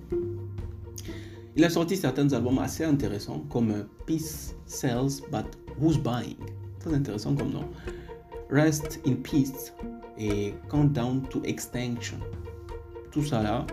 Il 1.56 1.64
a 1.64 1.70
sorti 1.70 1.96
certains 1.96 2.32
albums 2.34 2.60
assez 2.60 2.84
intéressants 2.84 3.46
comme 3.50 3.86
Peace 4.06 4.56
Sells 4.66 5.22
But 5.32 5.46
Who's 5.80 5.98
Buying? 5.98 6.36
Très 6.80 6.94
intéressant 6.94 7.36
comme 7.36 7.52
nom. 7.52 7.66
Rest 8.50 9.00
in 9.08 9.14
Peace 9.16 9.72
et 10.18 10.54
Countdown 10.70 11.22
to 11.30 11.42
Extinction 11.46 12.18
tout 13.16 13.24
ça 13.24 13.42
là 13.42 13.66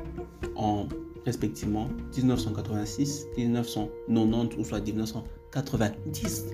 en 0.54 0.87
respectivement 1.26 1.88
1986, 2.16 3.26
1990 3.37 4.56
ou 4.56 4.64
soit 4.64 4.80
1990. 4.80 6.46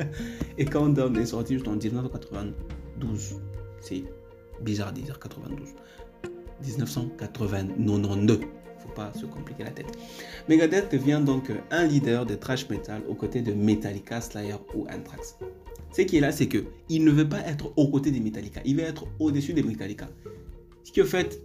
Et 0.58 0.64
quand 0.64 0.98
on 0.98 1.14
est 1.16 1.26
sorti 1.26 1.52
juste 1.54 1.68
en 1.68 1.76
1992, 1.76 3.40
c'est 3.82 4.04
bizarre 4.62 4.94
de 4.94 5.02
dire 5.02 5.18
92. 5.18 5.68
1992. 6.64 8.40
faut 8.78 8.88
pas 8.94 9.12
se 9.12 9.26
compliquer 9.26 9.64
la 9.64 9.70
tête. 9.72 9.98
Megadeth 10.48 10.90
devient 10.90 11.20
donc 11.22 11.52
un 11.70 11.84
leader 11.84 12.24
de 12.24 12.36
thrash 12.36 12.70
metal 12.70 13.02
aux 13.06 13.14
côtés 13.14 13.42
de 13.42 13.52
Metallica, 13.52 14.22
Slayer 14.22 14.56
ou 14.74 14.86
Anthrax. 14.86 15.36
Ce 15.92 16.00
qui 16.00 16.16
est 16.16 16.20
là, 16.20 16.32
c'est 16.32 16.48
que 16.48 16.64
il 16.88 17.04
ne 17.04 17.10
veut 17.10 17.28
pas 17.28 17.40
être 17.40 17.70
aux 17.76 17.88
côtés 17.88 18.10
des 18.10 18.20
Metallica, 18.20 18.62
il 18.64 18.76
veut 18.76 18.84
être 18.84 19.04
au-dessus 19.18 19.52
des 19.52 19.62
Metallica. 19.62 20.08
Ce 20.84 20.92
qui, 20.92 21.02
au 21.02 21.04
fait, 21.04 21.42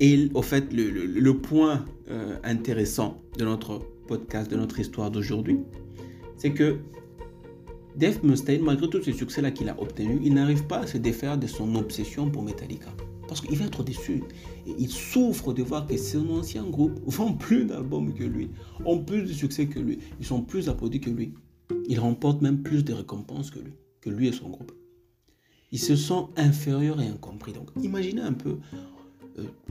est 0.00 0.34
au 0.34 0.42
fait 0.42 0.72
le, 0.72 1.32
point 1.32 1.84
euh, 2.08 2.36
intéressant 2.44 3.20
de 3.38 3.44
notre 3.44 3.80
podcast, 4.06 4.50
de 4.50 4.56
notre 4.56 4.78
histoire 4.78 5.10
d'aujourd'hui, 5.10 5.58
c'est 6.36 6.52
que 6.52 6.78
Dave 7.96 8.22
Mustaine, 8.24 8.62
malgré 8.62 8.88
tous 8.90 9.02
ces 9.02 9.12
succès-là 9.12 9.50
qu'il 9.50 9.68
a 9.70 9.80
obtenus, 9.80 10.20
il 10.22 10.34
n'arrive 10.34 10.66
pas 10.66 10.80
à 10.80 10.86
se 10.86 10.98
défaire 10.98 11.38
de 11.38 11.46
son 11.46 11.74
obsession 11.76 12.30
pour 12.30 12.42
Metallica. 12.42 12.90
Parce 13.26 13.40
qu'il 13.40 13.56
va 13.56 13.64
être 13.64 13.82
déçu. 13.82 14.22
Et 14.66 14.74
il 14.78 14.90
souffre 14.90 15.52
de 15.52 15.62
voir 15.62 15.86
que 15.86 15.96
son 15.96 16.28
ancien 16.30 16.64
groupe 16.64 17.00
vend 17.06 17.32
plus 17.32 17.64
d'albums 17.64 18.12
que 18.12 18.24
lui, 18.24 18.50
ont 18.84 19.02
plus 19.02 19.22
de 19.22 19.32
succès 19.32 19.66
que 19.66 19.80
lui, 19.80 19.98
ils 20.20 20.26
sont 20.26 20.42
plus 20.42 20.68
applaudis 20.68 21.00
que 21.00 21.10
lui. 21.10 21.32
Ils 21.88 21.98
remportent 21.98 22.42
même 22.42 22.62
plus 22.62 22.84
de 22.84 22.92
récompenses 22.92 23.50
que 23.50 23.58
lui, 23.58 23.72
que 24.00 24.10
lui 24.10 24.28
et 24.28 24.32
son 24.32 24.50
groupe. 24.50 24.72
Ils 25.72 25.80
se 25.80 25.96
sont 25.96 26.28
inférieurs 26.36 27.00
et 27.00 27.08
incompris. 27.08 27.52
Donc 27.52 27.70
imaginez 27.82 28.20
un 28.20 28.34
peu, 28.34 28.58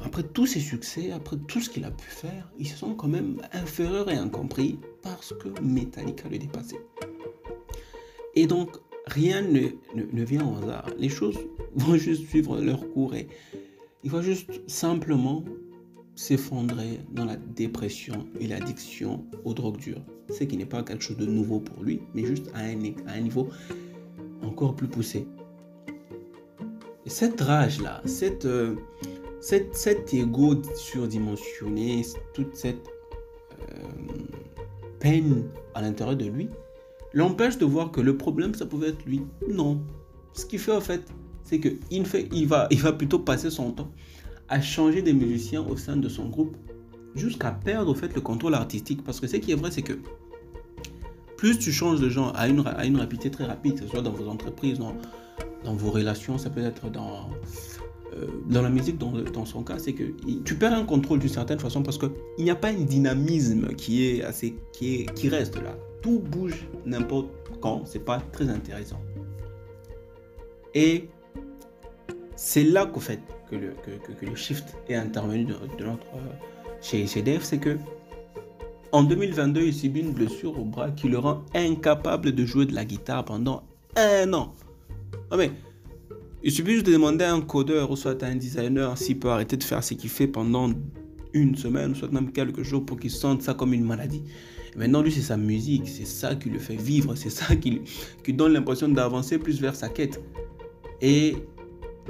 après 0.03 0.23
tous 0.23 0.45
ses 0.45 0.59
succès, 0.59 1.11
après 1.11 1.37
tout 1.47 1.59
ce 1.59 1.69
qu'il 1.69 1.85
a 1.85 1.91
pu 1.91 2.07
faire, 2.07 2.51
ils 2.59 2.67
se 2.67 2.77
sont 2.77 2.93
quand 2.95 3.07
même 3.07 3.41
inférieurs 3.53 4.09
et 4.09 4.15
incompris 4.15 4.79
parce 5.01 5.33
que 5.33 5.47
Metallica 5.61 6.29
le 6.29 6.37
dépassait. 6.37 6.81
Et 8.35 8.47
donc, 8.47 8.77
rien 9.07 9.41
ne, 9.41 9.69
ne, 9.95 10.23
vient 10.23 10.45
au 10.45 10.57
hasard. 10.57 10.89
Les 10.97 11.09
choses 11.09 11.37
vont 11.75 11.95
juste 11.95 12.27
suivre 12.27 12.59
leur 12.59 12.89
cours 12.91 13.15
et 13.15 13.27
il 14.03 14.11
va 14.11 14.21
juste 14.21 14.61
simplement 14.67 15.43
s'effondrer 16.15 16.99
dans 17.11 17.25
la 17.25 17.35
dépression 17.35 18.27
et 18.39 18.47
l'addiction 18.47 19.25
aux 19.43 19.53
drogues 19.53 19.77
dures. 19.77 20.01
Ce 20.29 20.43
qui 20.43 20.57
n'est 20.57 20.65
pas 20.65 20.83
quelque 20.83 21.03
chose 21.03 21.17
de 21.17 21.25
nouveau 21.25 21.59
pour 21.59 21.83
lui, 21.83 22.01
mais 22.13 22.25
juste 22.25 22.49
à 22.53 22.59
un, 22.59 22.77
à 23.07 23.13
un 23.13 23.21
niveau 23.21 23.49
encore 24.41 24.75
plus 24.75 24.87
poussé. 24.87 25.27
Et 27.05 27.09
cette 27.09 27.39
rage-là, 27.39 28.01
cette, 28.05 28.45
euh, 28.45 28.75
cette, 29.45 29.75
cet 29.75 30.11
ego 30.11 30.55
surdimensionné, 30.75 32.01
toute 32.33 32.55
cette 32.55 32.89
euh, 33.61 33.75
peine 34.99 35.43
à 35.75 35.83
l'intérieur 35.83 36.17
de 36.17 36.25
lui, 36.25 36.49
l'empêche 37.13 37.59
de 37.59 37.65
voir 37.65 37.91
que 37.91 38.01
le 38.01 38.17
problème, 38.17 38.55
ça 38.55 38.65
pouvait 38.65 38.87
être 38.87 39.05
lui. 39.05 39.21
Non. 39.47 39.83
Ce 40.33 40.47
qu'il 40.47 40.57
fait 40.57 40.71
en 40.71 40.81
fait, 40.81 41.03
c'est 41.43 41.59
qu'il 41.59 41.77
il 41.91 42.47
va, 42.47 42.67
il 42.71 42.79
va 42.79 42.91
plutôt 42.91 43.19
passer 43.19 43.51
son 43.51 43.71
temps 43.71 43.91
à 44.49 44.61
changer 44.61 45.03
des 45.03 45.13
musiciens 45.13 45.61
au 45.61 45.77
sein 45.77 45.95
de 45.95 46.09
son 46.09 46.27
groupe 46.27 46.57
jusqu'à 47.13 47.51
perdre 47.51 47.91
au 47.91 47.95
fait 47.95 48.15
le 48.15 48.21
contrôle 48.21 48.55
artistique. 48.55 49.03
Parce 49.03 49.19
que 49.19 49.27
ce 49.27 49.37
qui 49.37 49.51
est 49.51 49.55
vrai, 49.55 49.69
c'est 49.69 49.83
que 49.83 49.99
plus 51.37 51.59
tu 51.59 51.71
changes 51.71 51.99
de 51.99 52.09
gens 52.09 52.31
à 52.31 52.47
une, 52.47 52.65
à 52.65 52.83
une 52.87 52.97
rapidité 52.97 53.29
très 53.29 53.45
rapide, 53.45 53.75
que 53.75 53.81
ce 53.81 53.87
soit 53.89 54.01
dans 54.01 54.11
vos 54.11 54.27
entreprises, 54.27 54.79
dans, 54.79 54.95
dans 55.63 55.75
vos 55.75 55.91
relations, 55.91 56.39
ça 56.39 56.49
peut 56.49 56.63
être 56.63 56.89
dans, 56.89 57.29
dans 58.47 58.61
la 58.61 58.69
musique, 58.69 58.97
dans, 58.97 59.45
son 59.45 59.63
cas, 59.63 59.79
c'est 59.79 59.93
que 59.93 60.03
tu 60.43 60.55
perds 60.55 60.73
un 60.73 60.85
contrôle 60.85 61.19
d'une 61.19 61.29
certaine 61.29 61.59
façon 61.59 61.83
parce 61.83 61.97
qu'il 61.97 62.11
n'y 62.39 62.49
a 62.49 62.55
pas 62.55 62.69
un 62.69 62.83
dynamisme 62.83 63.73
qui 63.75 64.05
est 64.05 64.23
assez, 64.23 64.55
qui, 64.71 64.95
est, 64.95 65.13
qui 65.13 65.29
reste 65.29 65.55
là 65.61 65.75
tout 66.05 66.19
bouge 66.19 66.67
n'importe 66.85 67.29
quand, 67.61 67.81
c'est 67.85 68.05
pas 68.05 68.21
très 68.31 68.47
intéressant. 68.47 69.01
Et 70.75 71.09
c'est 72.35 72.63
là 72.63 72.85
qu'au 72.85 72.99
fait 72.99 73.19
que 73.49 73.55
le, 73.55 74.35
shift 74.35 74.77
est 74.87 74.93
intervenu 74.93 75.45
de, 75.45 75.53
notre, 75.83 76.05
euh, 76.13 76.19
chez, 76.79 77.07
chez 77.07 77.23
c'est 77.41 77.57
que 77.57 77.79
en 78.91 79.01
2022, 79.01 79.61
il 79.63 79.73
subit 79.73 80.01
une 80.01 80.11
blessure 80.11 80.59
au 80.59 80.63
bras 80.63 80.91
qui 80.91 81.09
le 81.09 81.17
rend 81.17 81.41
incapable 81.55 82.33
de 82.33 82.45
jouer 82.45 82.67
de 82.67 82.75
la 82.75 82.85
guitare 82.85 83.25
pendant 83.25 83.63
un 83.95 84.31
an. 84.33 84.53
Ah 85.31 85.37
mais, 85.37 85.51
il 86.45 86.51
suffit 86.51 86.73
juste 86.73 86.85
de 86.85 86.91
demander 86.91 87.25
à 87.25 87.33
un 87.33 87.41
codeur 87.41 87.89
ou 87.89 87.95
soit 87.95 88.21
à 88.21 88.27
un 88.27 88.35
designer 88.35 88.95
s'il 88.99 89.17
peut 89.17 89.29
arrêter 89.29 89.57
de 89.57 89.63
faire 89.63 89.83
ce 89.83 89.95
qu'il 89.95 90.11
fait 90.11 90.27
pendant 90.27 90.71
une 91.33 91.55
semaine, 91.55 91.93
ou 91.93 91.95
soit 91.95 92.11
même 92.11 92.31
quelques 92.31 92.61
jours 92.61 92.85
pour 92.85 92.99
qu'il 92.99 93.09
sente 93.09 93.41
ça 93.41 93.55
comme 93.55 93.73
une 93.73 93.83
maladie. 93.83 94.21
Maintenant, 94.77 95.01
lui, 95.01 95.11
c'est 95.11 95.21
sa 95.21 95.37
musique, 95.37 95.87
c'est 95.87 96.05
ça 96.05 96.35
qui 96.35 96.51
le 96.51 96.59
fait 96.59 96.75
vivre, 96.75 97.15
c'est 97.15 97.31
ça 97.31 97.55
qui, 97.55 97.81
qui 98.23 98.31
donne 98.31 98.53
l'impression 98.53 98.87
d'avancer 98.87 99.39
plus 99.39 99.59
vers 99.59 99.75
sa 99.75 99.89
quête. 99.89 100.21
Et 101.01 101.35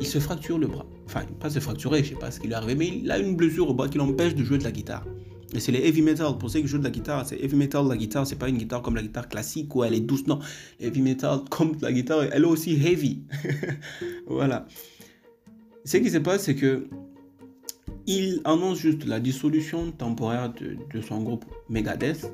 il 0.02 0.06
se 0.06 0.20
fracture 0.20 0.58
le 0.58 0.68
bras. 0.68 0.86
Enfin, 1.06 1.22
pas 1.40 1.50
se 1.50 1.60
fracturer, 1.60 2.04
je 2.04 2.10
sais 2.10 2.16
pas 2.16 2.30
ce 2.30 2.42
qui 2.42 2.48
lui 2.48 2.54
est 2.54 2.58
arrivé, 2.58 2.76
mais 2.76 2.88
il 2.88 3.10
a 3.12 3.20
une 3.20 3.38
blessure 3.38 3.70
au 3.70 3.74
bras 3.74 3.88
qui 3.88 3.98
l'empêche 3.98 4.36
de 4.36 4.44
jouer 4.44 4.58
de 4.58 4.66
la 4.66 4.72
guitare. 4.72 5.06
Et 5.54 5.60
c'est 5.60 5.72
les 5.72 5.88
heavy 5.88 6.02
metal. 6.02 6.38
Pour 6.38 6.50
ceux 6.50 6.62
qui 6.62 6.68
jouent 6.68 6.80
de 6.80 6.84
la 6.84 6.90
guitare, 6.90 7.26
c'est 7.26 7.42
heavy 7.42 7.56
metal. 7.56 7.88
La 7.88 7.98
guitare, 7.98 8.26
c'est 8.26 8.36
pas 8.36 8.50
une 8.50 8.58
guitare 8.58 8.82
comme 8.82 8.96
la 8.96 9.04
guitare 9.04 9.30
classique 9.30 9.76
où 9.76 9.84
elle 9.84 9.94
est 9.94 10.02
douce. 10.02 10.28
Non, 10.28 10.40
heavy 10.80 11.02
metal, 11.02 11.42
comme 11.50 11.78
la 11.82 11.92
guitare, 11.92 12.24
elle 12.24 12.44
est 12.44 12.48
aussi 12.48 12.74
heavy. 12.74 13.22
voilà. 14.28 14.66
Ce 15.84 15.98
qui 15.98 16.10
se 16.10 16.18
passe, 16.18 16.44
c'est 16.44 16.56
que 16.56 16.88
il 18.08 18.42
annonce 18.44 18.80
juste 18.80 19.06
la 19.06 19.20
dissolution 19.20 19.92
temporaire 19.92 20.54
de, 20.54 21.02
son 21.02 21.24
groupe 21.24 21.46
Megadeth 21.70 22.32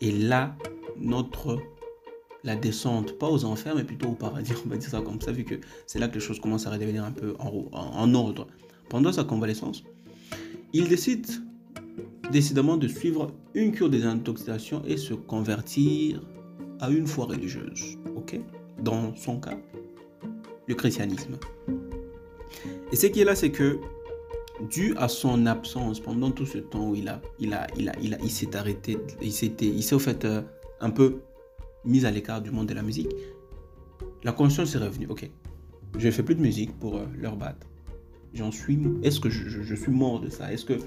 et 0.00 0.10
là, 0.10 0.56
notre 0.96 1.58
la 2.44 2.56
descente, 2.56 3.18
pas 3.18 3.28
aux 3.28 3.44
enfers, 3.44 3.74
mais 3.74 3.84
plutôt 3.84 4.08
au 4.08 4.14
paradis, 4.14 4.52
on 4.66 4.68
va 4.68 4.76
dire 4.76 4.88
ça 4.88 5.00
comme 5.00 5.20
ça, 5.20 5.32
vu 5.32 5.44
que 5.44 5.56
c'est 5.86 5.98
là 5.98 6.08
que 6.08 6.14
les 6.14 6.20
choses 6.20 6.40
commencent 6.40 6.66
à 6.66 6.70
redevenir 6.70 7.04
un 7.04 7.10
peu 7.10 7.34
en, 7.38 7.66
en 7.72 8.14
ordre. 8.14 8.46
Pendant 8.88 9.12
sa 9.12 9.24
convalescence, 9.24 9.84
il 10.72 10.88
décide 10.88 11.26
décidément 12.30 12.76
de 12.76 12.88
suivre 12.88 13.32
une 13.54 13.72
cure 13.72 13.88
des 13.88 14.04
intoxications 14.04 14.82
et 14.86 14.96
se 14.96 15.14
convertir 15.14 16.22
à 16.80 16.90
une 16.90 17.06
foi 17.06 17.26
religieuse. 17.26 17.98
Dans 18.82 19.14
son 19.16 19.40
cas, 19.40 19.58
le 20.66 20.74
christianisme. 20.74 21.36
Et 22.92 22.96
ce 22.96 23.06
qui 23.06 23.20
est 23.20 23.24
là, 23.24 23.34
c'est 23.34 23.50
que 23.50 23.80
dû 24.70 24.94
à 24.96 25.08
son 25.08 25.46
absence 25.46 26.00
pendant 26.00 26.30
tout 26.30 26.46
ce 26.46 26.58
temps 26.58 26.90
où 26.90 26.94
il 26.94 28.30
s'est 28.30 28.56
arrêté, 28.56 28.98
il 29.22 29.32
s'est 29.32 29.94
au 29.94 29.98
fait 29.98 30.24
euh, 30.24 30.42
un 30.80 30.90
peu 30.90 31.20
mis 31.84 32.04
à 32.04 32.10
l'écart 32.10 32.42
du 32.42 32.50
monde 32.50 32.66
de 32.66 32.74
la 32.74 32.82
musique, 32.82 33.10
la 34.24 34.32
conscience 34.32 34.74
est 34.74 34.78
revenue. 34.78 35.06
Ok, 35.08 35.30
je 35.96 36.06
ne 36.06 36.10
fais 36.10 36.22
plus 36.22 36.34
de 36.34 36.42
musique 36.42 36.78
pour 36.78 36.96
euh, 36.96 37.06
leur 37.16 37.36
battre. 37.36 37.66
J'en 38.34 38.52
suis. 38.52 38.78
Est-ce 39.02 39.20
que 39.20 39.30
je, 39.30 39.74
suis 39.74 39.90
mort 39.90 40.20
de 40.20 40.28
ça? 40.28 40.52
Est-ce 40.52 40.64
que 40.64 40.78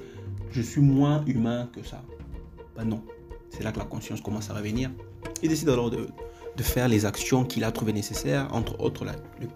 je 0.51 0.62
suis 0.62 0.81
moins 0.81 1.24
humain 1.25 1.69
que 1.75 1.86
ça? 1.86 2.03
Ben 2.75 2.86
non. 2.86 3.03
C'est 3.50 3.63
là 3.63 3.71
que 3.71 3.79
la 3.79 3.86
conscience 3.86 4.21
commence 4.21 4.50
à 4.50 4.53
revenir. 4.53 4.91
Il 5.43 5.50
décide 5.50 5.69
alors 5.69 5.89
de, 5.89 6.07
faire 6.60 6.88
les 6.88 7.05
actions 7.05 7.43
qu'il 7.43 7.63
a 7.63 7.71
trouvées 7.71 7.93
nécessaires, 7.93 8.48
entre 8.51 8.79
autres 8.79 9.03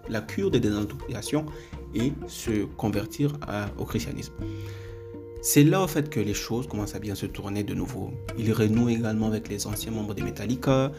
la, 0.08 0.20
cure 0.20 0.50
de 0.50 0.58
désintoxication 0.58 1.46
et 1.94 2.12
se 2.26 2.64
convertir 2.64 3.38
au 3.78 3.84
christianisme. 3.84 4.34
C'est 5.40 5.62
là 5.62 5.80
en 5.80 5.86
fait 5.86 6.10
que 6.10 6.18
les 6.18 6.34
choses 6.34 6.66
commencent 6.66 6.96
à 6.96 6.98
bien 6.98 7.14
se 7.14 7.26
tourner 7.26 7.62
de 7.62 7.74
nouveau. 7.74 8.10
Il 8.36 8.52
renoue 8.52 8.88
également 8.88 9.28
avec 9.28 9.48
les 9.48 9.68
anciens 9.68 9.92
membres 9.92 10.12
des 10.12 10.22
Metallica 10.22 10.90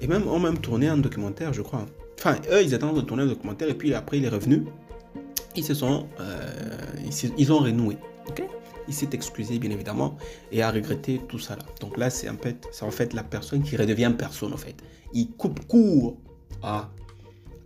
et 0.00 0.08
même 0.08 0.26
ont 0.26 0.40
même 0.40 0.58
tourné 0.58 0.88
un 0.88 0.98
documentaire, 0.98 1.52
je 1.52 1.62
crois. 1.62 1.86
Enfin, 2.18 2.36
eux, 2.50 2.62
ils 2.62 2.74
attendent 2.74 2.96
de 2.96 3.02
tourner 3.02 3.22
un 3.22 3.26
documentaire 3.26 3.68
et 3.68 3.74
puis 3.74 3.94
après, 3.94 4.18
il 4.18 4.24
est 4.24 4.28
revenu. 4.28 4.64
Ils 5.56 5.64
se 5.64 5.74
sont, 5.74 6.06
euh, 6.20 6.76
ils, 7.38 7.52
ont 7.52 7.58
renoué. 7.58 7.96
ok 8.28 8.44
il 8.88 8.94
s'est 8.94 9.08
excusé 9.12 9.58
bien 9.58 9.70
évidemment 9.70 10.16
et 10.52 10.62
a 10.62 10.70
regretté 10.70 11.20
tout 11.28 11.40
ça 11.40 11.56
là. 11.56 11.64
Donc 11.80 11.96
là, 11.96 12.08
c'est 12.08 12.28
en 12.28 12.36
fait, 12.36 12.68
c'est 12.70 12.84
en 12.84 12.92
fait 12.92 13.14
la 13.14 13.24
personne 13.24 13.64
qui 13.64 13.76
redevient 13.76 14.12
personne 14.16 14.52
en 14.52 14.56
fait. 14.56 14.76
Il 15.12 15.32
coupe 15.32 15.66
court 15.66 16.16
à 16.62 16.90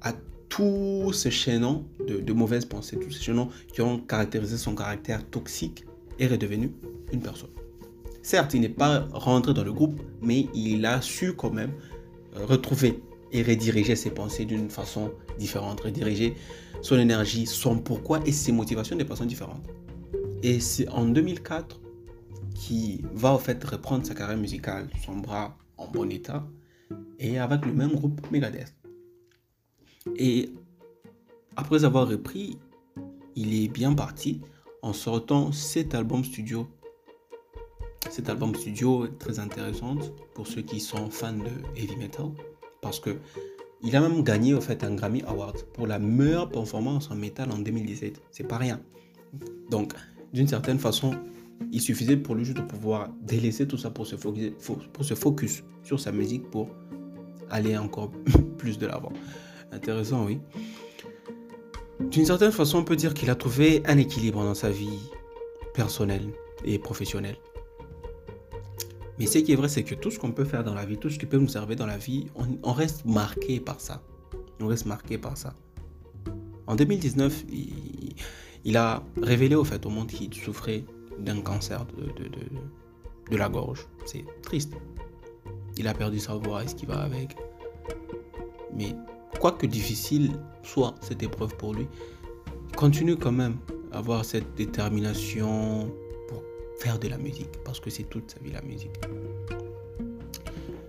à 0.02 0.14
tous 0.48 1.12
ces 1.12 1.30
chaînons 1.30 1.84
de, 2.06 2.32
mauvaises 2.32 2.64
pensées, 2.64 2.98
tous 2.98 3.10
ces 3.10 3.22
chaînons 3.22 3.48
qui 3.72 3.82
ont 3.82 3.98
caractérisé 3.98 4.56
son 4.56 4.74
caractère 4.74 5.24
toxique, 5.28 5.84
est 6.18 6.26
redevenu 6.26 6.72
une 7.12 7.20
personne. 7.20 7.50
Certes, 8.22 8.52
il 8.54 8.60
n'est 8.60 8.68
pas 8.68 9.06
rentré 9.12 9.54
dans 9.54 9.64
le 9.64 9.72
groupe, 9.72 10.00
mais 10.20 10.48
il 10.54 10.84
a 10.84 11.00
su 11.00 11.34
quand 11.34 11.50
même 11.50 11.72
euh, 12.36 12.44
retrouver 12.44 13.02
et 13.32 13.42
rediriger 13.42 13.96
ses 13.96 14.10
pensées 14.10 14.44
d'une 14.44 14.70
façon 14.70 15.12
différente, 15.38 15.80
rediriger 15.80 16.34
son 16.82 16.98
énergie, 16.98 17.46
son 17.46 17.78
pourquoi 17.78 18.20
et 18.26 18.32
ses 18.32 18.52
motivations 18.52 18.96
de 18.96 19.04
façon 19.04 19.24
différente. 19.24 19.64
Et 20.42 20.60
c'est 20.60 20.88
en 20.88 21.04
2004 21.04 21.80
qu'il 22.54 23.06
va 23.12 23.32
en 23.32 23.38
fait 23.38 23.62
reprendre 23.64 24.06
sa 24.06 24.14
carrière 24.14 24.38
musicale, 24.38 24.88
son 25.04 25.16
bras 25.16 25.56
en 25.76 25.86
bon 25.88 26.10
état, 26.10 26.46
et 27.18 27.38
avec 27.38 27.66
le 27.66 27.72
même 27.72 27.92
groupe 27.92 28.20
Megadeth. 28.30 28.74
Et 30.16 30.52
après 31.56 31.84
avoir 31.84 32.08
repris, 32.08 32.58
il 33.36 33.62
est 33.62 33.68
bien 33.68 33.92
parti 33.92 34.40
en 34.82 34.92
sortant 34.92 35.52
cet 35.52 35.94
album 35.94 36.24
studio. 36.24 36.66
Cet 38.08 38.28
album 38.28 38.54
studio 38.54 39.04
est 39.04 39.18
très 39.18 39.38
intéressant 39.38 39.96
pour 40.34 40.46
ceux 40.46 40.62
qui 40.62 40.80
sont 40.80 41.10
fans 41.10 41.34
de 41.34 41.50
heavy 41.76 41.96
metal 41.96 42.30
parce 42.80 43.00
que 43.00 43.16
Il 43.82 43.96
a 43.96 44.00
même 44.00 44.22
gagné 44.22 44.60
fait 44.60 44.84
un 44.84 44.94
Grammy 44.94 45.22
Award 45.22 45.62
pour 45.72 45.86
la 45.86 45.98
meilleure 45.98 46.50
performance 46.50 47.10
en 47.10 47.14
métal 47.14 47.50
en 47.50 47.58
2017. 47.58 48.20
C'est 48.30 48.46
pas 48.46 48.58
rien. 48.58 48.78
Donc, 49.70 49.94
d'une 50.34 50.48
certaine 50.48 50.78
façon, 50.78 51.14
il 51.72 51.80
suffisait 51.80 52.18
pour 52.18 52.34
lui 52.34 52.44
juste 52.44 52.58
de 52.58 52.62
pouvoir 52.62 53.08
délaisser 53.22 53.66
tout 53.66 53.78
ça 53.78 53.90
pour 53.90 54.06
se 54.06 54.16
pour 54.16 55.04
se 55.04 55.14
focus 55.14 55.62
sur 55.82 55.98
sa 55.98 56.12
musique 56.12 56.50
pour 56.50 56.68
aller 57.48 57.76
encore 57.78 58.10
plus 58.58 58.78
de 58.78 58.86
l'avant. 58.86 59.12
Intéressant, 59.72 60.26
oui. 60.26 60.40
D'une 62.00 62.24
certaine 62.24 62.52
façon, 62.52 62.78
on 62.78 62.84
peut 62.84 62.96
dire 62.96 63.14
qu'il 63.14 63.30
a 63.30 63.34
trouvé 63.34 63.82
un 63.86 63.98
équilibre 63.98 64.42
dans 64.42 64.54
sa 64.54 64.70
vie 64.70 64.98
personnelle 65.74 66.28
et 66.64 66.78
professionnelle. 66.78 67.36
Mais 69.20 69.26
ce 69.26 69.36
qui 69.36 69.52
est 69.52 69.54
vrai, 69.54 69.68
c'est 69.68 69.82
que 69.82 69.94
tout 69.94 70.10
ce 70.10 70.18
qu'on 70.18 70.32
peut 70.32 70.46
faire 70.46 70.64
dans 70.64 70.72
la 70.72 70.86
vie, 70.86 70.96
tout 70.96 71.10
ce 71.10 71.18
qui 71.18 71.26
peut 71.26 71.36
nous 71.36 71.46
servir 71.46 71.76
dans 71.76 71.84
la 71.84 71.98
vie, 71.98 72.28
on, 72.62 72.72
reste 72.72 73.04
marqué 73.04 73.60
par 73.60 73.78
ça. 73.78 74.00
On 74.60 74.66
reste 74.66 74.86
marqué 74.86 75.18
par 75.18 75.36
ça. 75.36 75.52
En 76.66 76.74
2019, 76.74 77.44
il, 78.64 78.76
a 78.78 79.02
révélé 79.20 79.56
au 79.56 79.64
fait 79.64 79.84
au 79.84 79.90
monde 79.90 80.06
qu'il 80.06 80.32
souffrait 80.32 80.84
d'un 81.18 81.42
cancer 81.42 81.84
de, 81.98 82.04
de, 82.04 82.30
de 83.30 83.36
la 83.36 83.50
gorge. 83.50 83.86
C'est 84.06 84.24
triste. 84.40 84.72
Il 85.76 85.86
a 85.86 85.92
perdu 85.92 86.18
sa 86.18 86.36
voix 86.36 86.64
et 86.64 86.68
ce 86.68 86.74
qui 86.74 86.86
va 86.86 87.02
avec? 87.02 87.36
Mais 88.74 88.96
quoi 89.38 89.52
que 89.52 89.66
difficile 89.66 90.32
soit 90.62 90.94
cette 91.02 91.22
épreuve 91.22 91.54
pour 91.58 91.74
lui, 91.74 91.86
il 92.70 92.74
continue 92.74 93.16
quand 93.16 93.32
même 93.32 93.58
à 93.92 93.98
avoir 93.98 94.24
cette 94.24 94.54
détermination 94.54 95.92
faire 96.80 96.98
de 96.98 97.08
la 97.08 97.18
musique, 97.18 97.52
parce 97.64 97.78
que 97.78 97.90
c'est 97.90 98.04
toute 98.04 98.30
sa 98.30 98.40
vie 98.40 98.52
la 98.52 98.62
musique. 98.62 98.96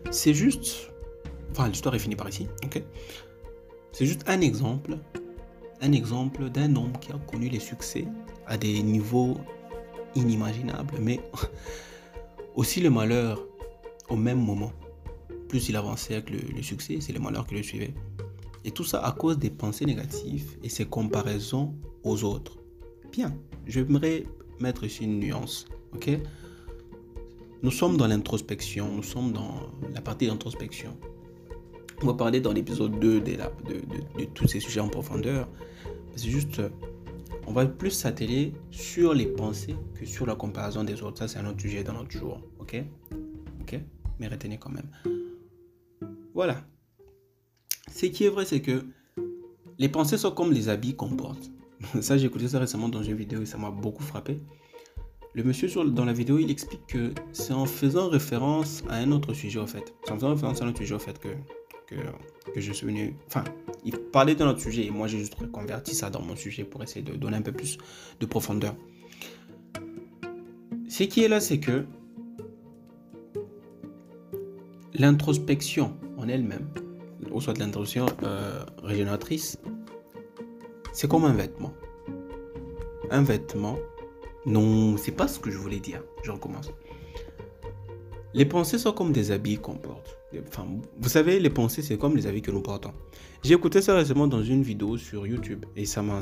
C'est 0.10 0.34
juste, 0.34 0.92
enfin 1.52 1.68
l'histoire 1.68 1.96
est 1.96 2.00
finie 2.00 2.16
par 2.16 2.30
ici, 2.30 2.48
ok? 2.64 2.82
C'est 3.92 4.06
juste 4.06 4.24
un 4.28 4.40
exemple, 4.42 4.98
un 5.82 5.92
exemple 5.92 6.50
d'un 6.50 6.76
homme 6.76 6.94
qui 7.00 7.12
a 7.12 7.20
connu 7.30 7.50
les 7.50 7.60
succès 7.60 8.06
à 8.48 8.58
des 8.58 8.82
niveaux 8.82 9.38
inimaginables, 10.16 10.98
mais 11.00 11.20
aussi 12.56 12.80
le 12.80 12.90
malheur 12.90 13.46
au 14.10 14.16
même 14.16 14.40
moment. 14.40 14.72
Plus 15.50 15.68
il 15.68 15.76
avançait 15.76 16.16
avec 16.16 16.30
le, 16.30 16.62
succès, 16.62 17.00
c'est 17.02 17.12
le 17.12 17.20
malheur 17.20 17.46
qui 17.46 17.56
le 17.56 17.64
suivait. 17.64 17.94
Et 18.64 18.72
tout 18.72 18.86
ça 18.86 19.04
à 19.04 19.12
cause 19.12 19.38
des 19.38 19.50
pensées 19.50 19.86
négatives 19.86 20.58
et 20.64 20.70
ses 20.70 20.86
comparaisons 20.86 21.76
aux 22.04 22.24
autres. 22.24 22.58
Bien, 23.12 23.36
j'aimerais 23.66 24.26
mettre 24.60 24.86
ici 24.86 25.04
une 25.04 25.20
nuance. 25.20 25.66
Ok? 25.94 26.10
Nous 27.64 27.72
sommes 27.72 27.98
dans 27.98 28.08
l'introspection, 28.08 28.92
nous 28.92 29.04
sommes 29.04 29.32
dans 29.32 29.70
la 29.94 30.02
partie 30.02 30.28
d'introspection. 30.28 30.98
On 32.02 32.08
va 32.08 32.14
parler 32.16 32.42
dans 32.42 32.52
l'épisode 32.52 33.00
2 33.00 33.22
de, 33.22 33.36
tous 34.34 34.48
ces 34.48 34.60
sujets 34.60 34.80
en 34.80 34.90
profondeur. 34.90 35.48
C'est 36.16 36.30
juste, 36.30 36.62
on 37.46 37.54
va 37.54 37.68
plus 37.68 37.92
s'atteler 37.92 38.54
sur 38.72 39.14
les 39.14 39.28
pensées 39.28 39.76
que 39.94 40.06
sur 40.06 40.26
la 40.26 40.36
comparaison 40.36 40.84
des 40.84 41.04
autres. 41.04 41.20
Ça, 41.20 41.28
c'est 41.28 41.38
un 41.38 41.46
autre 41.46 41.62
sujet 41.62 41.84
dans 41.84 41.94
notre 41.94 42.12
jour. 42.12 42.42
Ok? 42.60 42.84
Ok? 43.62 43.80
Mais 44.20 44.28
retenez 44.28 44.58
quand 44.58 44.72
même. 44.72 44.90
Voilà. 46.34 46.66
Ce 47.94 48.08
qui 48.08 48.24
est 48.24 48.30
vrai, 48.30 48.46
c'est 48.46 48.62
que 48.62 48.84
les 49.78 49.90
pensées 49.90 50.18
sont 50.18 50.32
comme 50.32 50.52
les 50.52 50.70
habits 50.70 50.96
qu'on 50.96 51.16
porte. 51.16 51.52
Ça, 52.02 52.18
j'ai 52.18 52.28
écouté 52.28 52.48
ça 52.48 52.60
récemment 52.60 52.90
dans 52.90 53.04
une 53.04 53.16
vidéo 53.16 53.42
et 53.42 53.46
ça 53.46 53.58
m'a 53.58 53.72
beaucoup 53.72 54.04
frappé. 54.04 54.40
Le 55.34 55.44
monsieur 55.44 55.70
dans 55.86 56.04
la 56.04 56.12
vidéo, 56.12 56.40
il 56.40 56.52
explique 56.52 56.86
que 56.88 57.14
c'est 57.32 57.54
en 57.54 57.66
faisant 57.66 58.10
référence 58.10 58.84
à 58.90 58.96
un 58.96 59.12
autre 59.14 59.34
sujet, 59.34 59.60
au 59.60 59.68
fait. 59.68 59.94
C'est 60.04 60.12
en 60.12 60.16
faisant 60.16 60.32
référence 60.32 60.62
à 60.62 60.66
un 60.66 60.70
autre 60.70 60.80
sujet, 60.80 60.94
au 60.94 61.00
fait, 61.00 61.18
que, 61.20 61.30
que, 62.54 62.60
je 62.60 62.74
suis 62.74 62.86
venu. 62.86 63.16
Enfin, 63.28 63.46
il 63.86 63.98
parlait 63.98 64.36
d'un 64.36 64.50
autre 64.50 64.60
sujet 64.60 64.86
et 64.86 64.92
moi, 64.92 65.08
j'ai 65.08 65.20
juste 65.20 65.36
reconverti 65.36 65.96
ça 65.96 66.10
dans 66.10 66.22
mon 66.22 66.36
sujet 66.36 66.66
pour 66.66 66.84
essayer 66.84 67.02
de 67.02 67.14
donner 67.14 67.38
un 67.38 67.42
peu 67.42 67.54
plus 67.54 67.78
de 68.20 68.26
profondeur. 68.26 68.76
Ce 70.90 71.04
qui 71.04 71.24
est 71.24 71.30
là, 71.30 71.40
c'est 71.40 71.62
que 71.62 71.86
l'introspection 74.94 75.96
en 76.18 76.28
elle-même, 76.28 76.68
ou 77.32 77.40
soit 77.40 77.58
l'introspection 77.58 78.06
euh, 78.24 78.66
régénératrice, 78.84 79.58
c'est 80.92 81.10
comme 81.10 81.24
un 81.24 81.34
vêtement. 81.34 81.72
Un 83.10 83.24
vêtement, 83.24 83.78
non, 84.46 84.98
c'est 84.98 85.12
pas 85.12 85.28
ce 85.28 85.40
que 85.40 85.52
je 85.52 85.58
voulais 85.58 85.80
dire. 85.80 86.02
Je 86.24 86.32
recommence. 86.32 86.72
Les 88.34 88.46
pensées 88.46 88.78
sont 88.78 88.94
comme 88.94 89.12
des 89.12 89.32
habits 89.32 89.58
qu'on 89.58 89.76
porte. 89.76 90.18
Enfin, 90.48 90.66
vous 91.00 91.10
savez, 91.10 91.40
les 91.40 91.50
pensées, 91.50 91.82
c'est 91.82 91.98
comme 91.98 92.16
les 92.16 92.26
habits 92.28 92.42
que 92.42 92.52
nous 92.52 92.62
portons. 92.62 92.94
J'ai 93.44 93.54
écouté 93.54 93.82
ça 93.82 93.96
récemment 93.96 94.28
dans 94.28 94.42
une 94.42 94.64
vidéo 94.64 94.98
sur 94.98 95.28
YouTube 95.28 95.66
et 95.76 95.86
ça 95.86 96.02
m'a, 96.02 96.22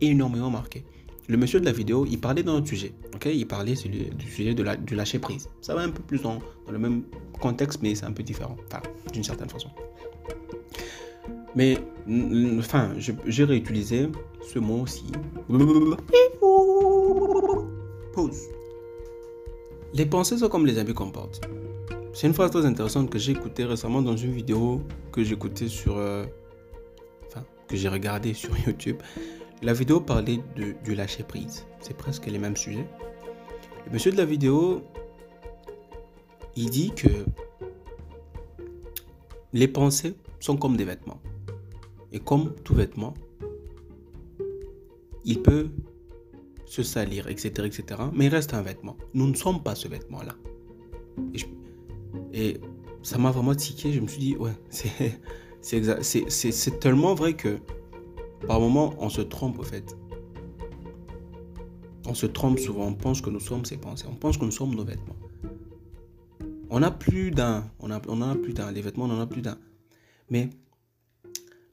énormément 0.00 0.50
marqué. 0.50 0.84
Le 1.28 1.36
monsieur 1.36 1.60
de 1.60 1.66
la 1.66 1.72
vidéo, 1.72 2.06
il 2.10 2.18
parlait 2.18 2.42
d'un 2.42 2.64
sujet. 2.64 2.92
il 3.26 3.46
parlait 3.46 3.74
du 3.74 4.30
sujet 4.30 4.54
de 4.54 4.62
la, 4.62 4.76
du 4.76 4.96
lâcher 4.96 5.18
prise. 5.18 5.48
Ça 5.60 5.74
va 5.74 5.82
un 5.82 5.90
peu 5.90 6.02
plus 6.02 6.22
dans, 6.22 6.40
dans 6.66 6.72
le 6.72 6.78
même 6.78 7.02
contexte, 7.40 7.80
mais 7.82 7.94
c'est 7.94 8.06
un 8.06 8.12
peu 8.12 8.22
différent. 8.22 8.56
Enfin, 8.66 8.82
d'une 9.12 9.22
certaine 9.22 9.50
façon. 9.50 9.68
Mais, 11.54 11.78
enfin, 12.58 12.92
j'ai 13.26 13.44
réutilisé 13.44 14.08
ce 14.42 14.58
mot 14.58 14.82
aussi. 14.82 15.04
Les 19.94 20.06
pensées 20.06 20.38
sont 20.38 20.48
comme 20.48 20.66
les 20.66 20.78
habits 20.78 20.94
qu'on 20.94 21.10
porte. 21.10 21.40
C'est 22.12 22.26
une 22.26 22.34
phrase 22.34 22.50
très 22.50 22.66
intéressante 22.66 23.10
que 23.10 23.18
j'ai 23.18 23.32
écoutée 23.32 23.64
récemment 23.64 24.02
dans 24.02 24.16
une 24.16 24.32
vidéo 24.32 24.82
que 25.12 25.22
j'écoutais 25.22 25.68
sur. 25.68 25.96
Euh, 25.96 26.24
enfin, 27.26 27.44
que 27.68 27.76
j'ai 27.76 27.88
regardé 27.88 28.34
sur 28.34 28.50
YouTube. 28.66 28.96
La 29.62 29.72
vidéo 29.72 30.00
parlait 30.00 30.40
de, 30.56 30.74
du 30.84 30.94
lâcher 30.94 31.22
prise. 31.22 31.66
C'est 31.80 31.96
presque 31.96 32.26
les 32.26 32.38
mêmes 32.38 32.56
sujets. 32.56 32.86
Le 33.86 33.92
monsieur 33.92 34.10
de 34.12 34.16
la 34.16 34.24
vidéo, 34.24 34.82
il 36.56 36.70
dit 36.70 36.92
que 36.92 37.08
les 39.52 39.68
pensées 39.68 40.14
sont 40.38 40.56
comme 40.56 40.76
des 40.76 40.84
vêtements. 40.84 41.20
Et 42.12 42.18
comme 42.18 42.54
tout 42.64 42.74
vêtement, 42.74 43.14
il 45.24 45.42
peut 45.42 45.68
se 46.70 46.84
salir, 46.84 47.26
etc., 47.26 47.66
etc. 47.66 48.00
Mais 48.12 48.26
il 48.26 48.28
reste 48.28 48.54
un 48.54 48.62
vêtement. 48.62 48.96
Nous 49.12 49.26
ne 49.26 49.34
sommes 49.34 49.60
pas 49.60 49.74
ce 49.74 49.88
vêtement-là. 49.88 50.36
Et, 52.32 52.60
ça 53.02 53.18
m'a 53.18 53.32
vraiment 53.32 53.56
tiqué. 53.56 53.92
Je 53.92 53.98
me 53.98 54.06
suis 54.06 54.20
dit, 54.20 54.36
ouais, 54.36 54.52
c'est 55.60 56.78
tellement 56.78 57.14
vrai 57.14 57.34
que 57.34 57.58
par 58.46 58.60
moments, 58.60 58.94
on 58.98 59.08
se 59.08 59.20
trompe, 59.20 59.58
au 59.58 59.64
fait. 59.64 59.96
On 62.06 62.14
se 62.14 62.26
trompe 62.26 62.60
souvent. 62.60 62.86
On 62.86 62.94
pense 62.94 63.20
que 63.20 63.30
nous 63.30 63.40
sommes 63.40 63.64
ces 63.64 63.76
pensées. 63.76 64.06
On 64.08 64.14
pense 64.14 64.38
que 64.38 64.44
nous 64.44 64.52
sommes 64.52 64.74
nos 64.76 64.84
vêtements. 64.84 65.16
On 66.70 66.84
a 66.84 66.92
plus 66.92 67.32
d'un. 67.32 67.68
On, 67.80 67.90
a, 67.90 68.00
on 68.06 68.22
en 68.22 68.30
a 68.30 68.36
plus 68.36 68.54
d'un. 68.54 68.70
Les 68.70 68.80
vêtements, 68.80 69.06
on 69.06 69.10
en 69.10 69.20
a 69.20 69.26
plus 69.26 69.42
d'un. 69.42 69.58
Mais 70.30 70.50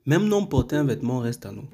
même 0.07 0.27
non 0.27 0.47
porter 0.47 0.75
un 0.75 0.85
vêtement 0.85 1.19
reste 1.19 1.45
à 1.45 1.51
nous. 1.51 1.67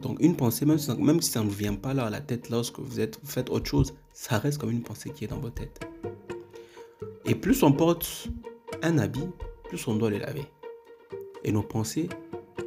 Donc 0.00 0.18
une 0.20 0.36
pensée, 0.36 0.64
même 0.64 0.78
si, 1.20 1.30
ça 1.30 1.42
ne 1.42 1.50
vient 1.50 1.74
pas 1.74 1.94
là 1.94 2.06
à 2.06 2.10
la 2.10 2.20
tête 2.20 2.50
lorsque 2.50 2.78
vous, 2.78 3.00
faites 3.24 3.50
autre 3.50 3.66
chose, 3.66 3.94
ça 4.12 4.38
reste 4.38 4.58
comme 4.58 4.70
une 4.70 4.82
pensée 4.82 5.10
qui 5.10 5.24
est 5.24 5.28
dans 5.28 5.38
votre 5.38 5.54
tête. 5.56 5.80
Et 7.24 7.34
plus 7.34 7.62
on 7.62 7.72
porte 7.72 8.28
un 8.82 8.98
habit, 8.98 9.28
plus 9.68 9.86
on 9.88 9.96
doit 9.96 10.10
le 10.10 10.18
laver. 10.18 10.44
Et 11.44 11.52
nos 11.52 11.62
pensées, 11.62 12.08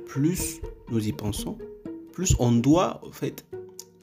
plus 0.05 0.61
nous 0.91 1.07
y 1.07 1.13
pensons, 1.13 1.57
plus 2.13 2.35
on 2.39 2.51
doit 2.51 3.01
en 3.05 3.11
fait 3.11 3.45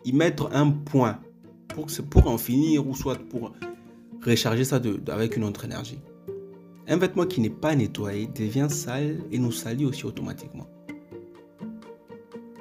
y 0.05 0.13
mettre 0.13 0.49
un 0.53 0.71
point 0.71 1.21
pour, 1.69 1.87
pour 2.11 2.29
en 2.29 2.39
finir 2.39 2.87
ou 2.87 2.95
soit 2.95 3.17
pour 3.17 3.53
recharger 4.25 4.65
ça 4.65 4.81
avec 5.09 5.37
une 5.37 5.45
autre 5.45 5.65
énergie. 5.65 6.01
Un 6.89 6.97
vêtement 6.97 7.27
qui 7.27 7.41
n'est 7.41 7.51
pas 7.51 7.75
nettoyé 7.75 8.29
devient 8.29 8.69
sale 8.71 9.19
et 9.33 9.39
nous 9.39 9.53
salit 9.53 9.85
aussi 9.85 10.07
automatiquement. 10.07 10.67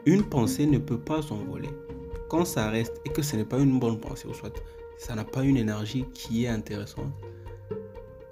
Une 0.05 0.23
pensée 0.23 0.65
ne 0.65 0.77
peut 0.77 0.99
pas 0.99 1.21
s'envoler. 1.21 1.69
Quand 2.29 2.45
ça 2.45 2.69
reste 2.69 3.01
et 3.05 3.09
que 3.09 3.21
ce 3.21 3.35
n'est 3.35 3.45
pas 3.45 3.59
une 3.59 3.79
bonne 3.79 3.99
pensée, 3.99 4.27
ou 4.27 4.33
soit 4.33 4.53
ça 4.97 5.15
n'a 5.15 5.23
pas 5.23 5.43
une 5.43 5.57
énergie 5.57 6.05
qui 6.13 6.45
est 6.45 6.47
intéressante, 6.47 7.11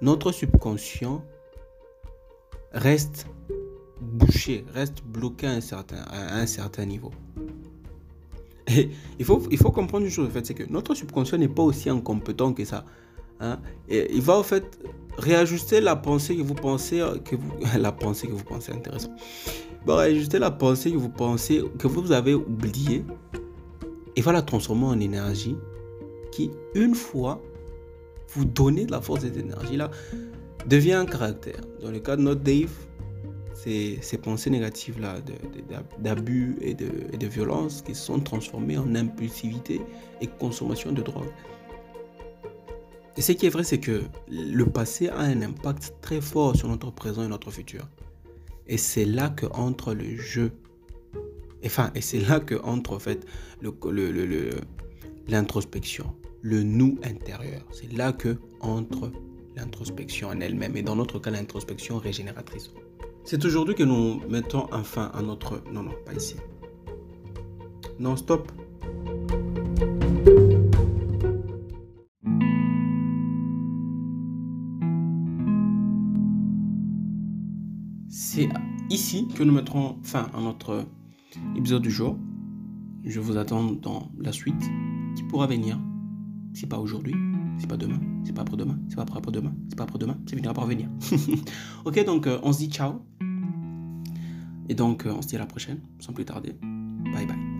notre 0.01 0.31
subconscient 0.31 1.23
reste 2.71 3.27
bouché, 4.01 4.65
reste 4.73 5.03
bloqué 5.03 5.47
à 5.47 5.51
un 5.51 6.45
certain, 6.45 6.85
niveau. 6.85 7.11
Il 8.67 9.25
faut, 9.25 9.41
il 9.51 9.57
faut 9.57 9.71
comprendre 9.71 10.05
une 10.05 10.11
chose, 10.11 10.27
en 10.27 10.31
fait, 10.31 10.45
c'est 10.45 10.53
que 10.53 10.63
notre 10.69 10.95
subconscient 10.95 11.37
n'est 11.37 11.47
pas 11.47 11.63
aussi 11.63 11.89
incompétent 11.89 12.53
que 12.53 12.65
ça. 12.65 12.85
Hein. 13.39 13.59
Et 13.89 14.13
il 14.13 14.21
va 14.21 14.37
en 14.37 14.43
fait 14.43 14.79
réajuster 15.17 15.81
la 15.81 15.95
pensée 15.95 16.35
que 16.35 16.41
vous 16.41 16.55
pensez, 16.55 17.01
que 17.25 17.35
vous, 17.35 17.51
la 17.77 17.91
pensée 17.91 18.27
que 18.27 18.33
vous 18.33 18.43
pensez 18.43 18.71
intéressant. 18.71 19.11
Bon, 19.85 19.97
réajuster 19.97 20.39
la 20.39 20.51
pensée 20.51 20.91
que 20.91 20.97
vous 20.97 21.09
pensez, 21.09 21.61
que 21.77 21.87
vous 21.87 22.11
avez 22.11 22.33
oubliée, 22.33 23.03
et 24.15 24.21
va 24.21 24.31
la 24.31 24.41
transformer 24.41 24.85
en 24.85 24.99
énergie 24.99 25.57
qui, 26.31 26.51
une 26.73 26.95
fois, 26.95 27.41
vous 28.29 28.45
donnez 28.45 28.85
de 28.85 28.91
la 28.91 29.01
force 29.01 29.21
cette 29.21 29.37
énergie-là, 29.37 29.91
devient 30.67 30.93
un 30.93 31.05
caractère. 31.05 31.59
Dans 31.81 31.91
le 31.91 31.99
cas 31.99 32.15
de 32.15 32.21
notre 32.21 32.41
Dave, 32.41 32.71
ces, 33.53 33.99
pensées 34.21 34.49
négatives-là 34.49 35.17
d'abus 35.99 36.57
et 36.61 36.73
de, 36.73 36.87
et 37.11 37.17
de 37.17 37.27
violence 37.27 37.81
qui 37.81 37.93
sont 37.93 38.19
transformées 38.19 38.77
en 38.77 38.95
impulsivité 38.95 39.81
et 40.21 40.27
consommation 40.27 40.91
de 40.91 41.01
drogue. 41.01 41.29
Et 43.15 43.21
ce 43.21 43.31
qui 43.33 43.45
est 43.45 43.49
vrai, 43.49 43.63
c'est 43.63 43.79
que 43.79 44.01
le 44.27 44.65
passé 44.65 45.09
a 45.09 45.19
un 45.19 45.41
impact 45.41 45.93
très 46.01 46.19
fort 46.19 46.55
sur 46.55 46.67
notre 46.67 46.91
présent 46.91 47.23
et 47.23 47.27
notre 47.27 47.51
futur. 47.51 47.87
Et 48.67 48.77
c'est 48.77 49.05
là 49.05 49.29
que 49.29 49.45
entre 49.47 49.93
le 49.93 50.15
jeu. 50.15 50.51
Enfin, 51.65 51.91
et 51.95 52.01
c'est 52.01 52.19
là 52.19 52.39
que 52.39 52.55
entre 52.63 52.93
en 52.95 52.99
fait 52.99 53.25
l'introspection, 55.27 56.15
le, 56.41 56.51
le, 56.51 56.61
le 56.61 56.63
nous 56.63 56.97
intérieur. 57.03 57.61
C'est 57.71 57.91
là 57.93 58.11
que 58.13 58.37
entre 58.59 59.11
l'introspection 59.55 60.29
en 60.29 60.39
elle-même. 60.39 60.75
Et 60.75 60.81
dans 60.81 60.95
notre 60.95 61.19
cas, 61.19 61.31
l'introspection 61.31 61.97
régénératrice. 61.97 62.71
C'est 63.23 63.43
aujourd'hui 63.45 63.75
que 63.75 63.83
nous 63.83 64.19
mettons 64.27 64.67
enfin 64.73 65.11
à 65.13 65.21
notre... 65.21 65.63
Non, 65.71 65.83
non, 65.83 65.93
pas 66.05 66.13
ici. 66.13 66.35
Non, 67.99 68.17
stop. 68.17 68.51
Nous 79.43 79.53
mettrons 79.53 79.97
fin 80.03 80.29
à 80.33 80.41
notre 80.41 80.85
épisode 81.55 81.81
du 81.81 81.91
jour. 81.91 82.17
Je 83.03 83.19
vous 83.19 83.37
attends 83.37 83.71
dans 83.71 84.11
la 84.19 84.31
suite 84.31 84.69
qui 85.15 85.23
pourra 85.23 85.47
venir, 85.47 85.79
si 86.53 86.65
pas 86.65 86.79
aujourd'hui, 86.79 87.15
c'est 87.57 87.67
pas 87.67 87.77
demain, 87.77 87.99
c'est 88.23 88.33
pas 88.33 88.41
après-demain, 88.41 88.77
c'est 88.89 88.95
pas 88.95 89.03
après-demain, 89.03 89.53
c'est 89.69 89.77
pas 89.77 89.83
après-demain, 89.83 90.17
c'est 90.25 90.35
finira 90.35 90.53
par 90.53 90.65
venir. 90.65 90.89
ok, 91.85 92.05
donc 92.05 92.27
euh, 92.27 92.39
on 92.43 92.53
se 92.53 92.59
dit 92.59 92.69
ciao. 92.69 93.01
Et 94.69 94.75
donc 94.75 95.05
euh, 95.05 95.13
on 95.17 95.21
se 95.21 95.27
dit 95.27 95.35
à 95.35 95.39
la 95.39 95.45
prochaine, 95.45 95.81
sans 95.99 96.13
plus 96.13 96.25
tarder. 96.25 96.55
Bye 97.13 97.25
bye. 97.25 97.52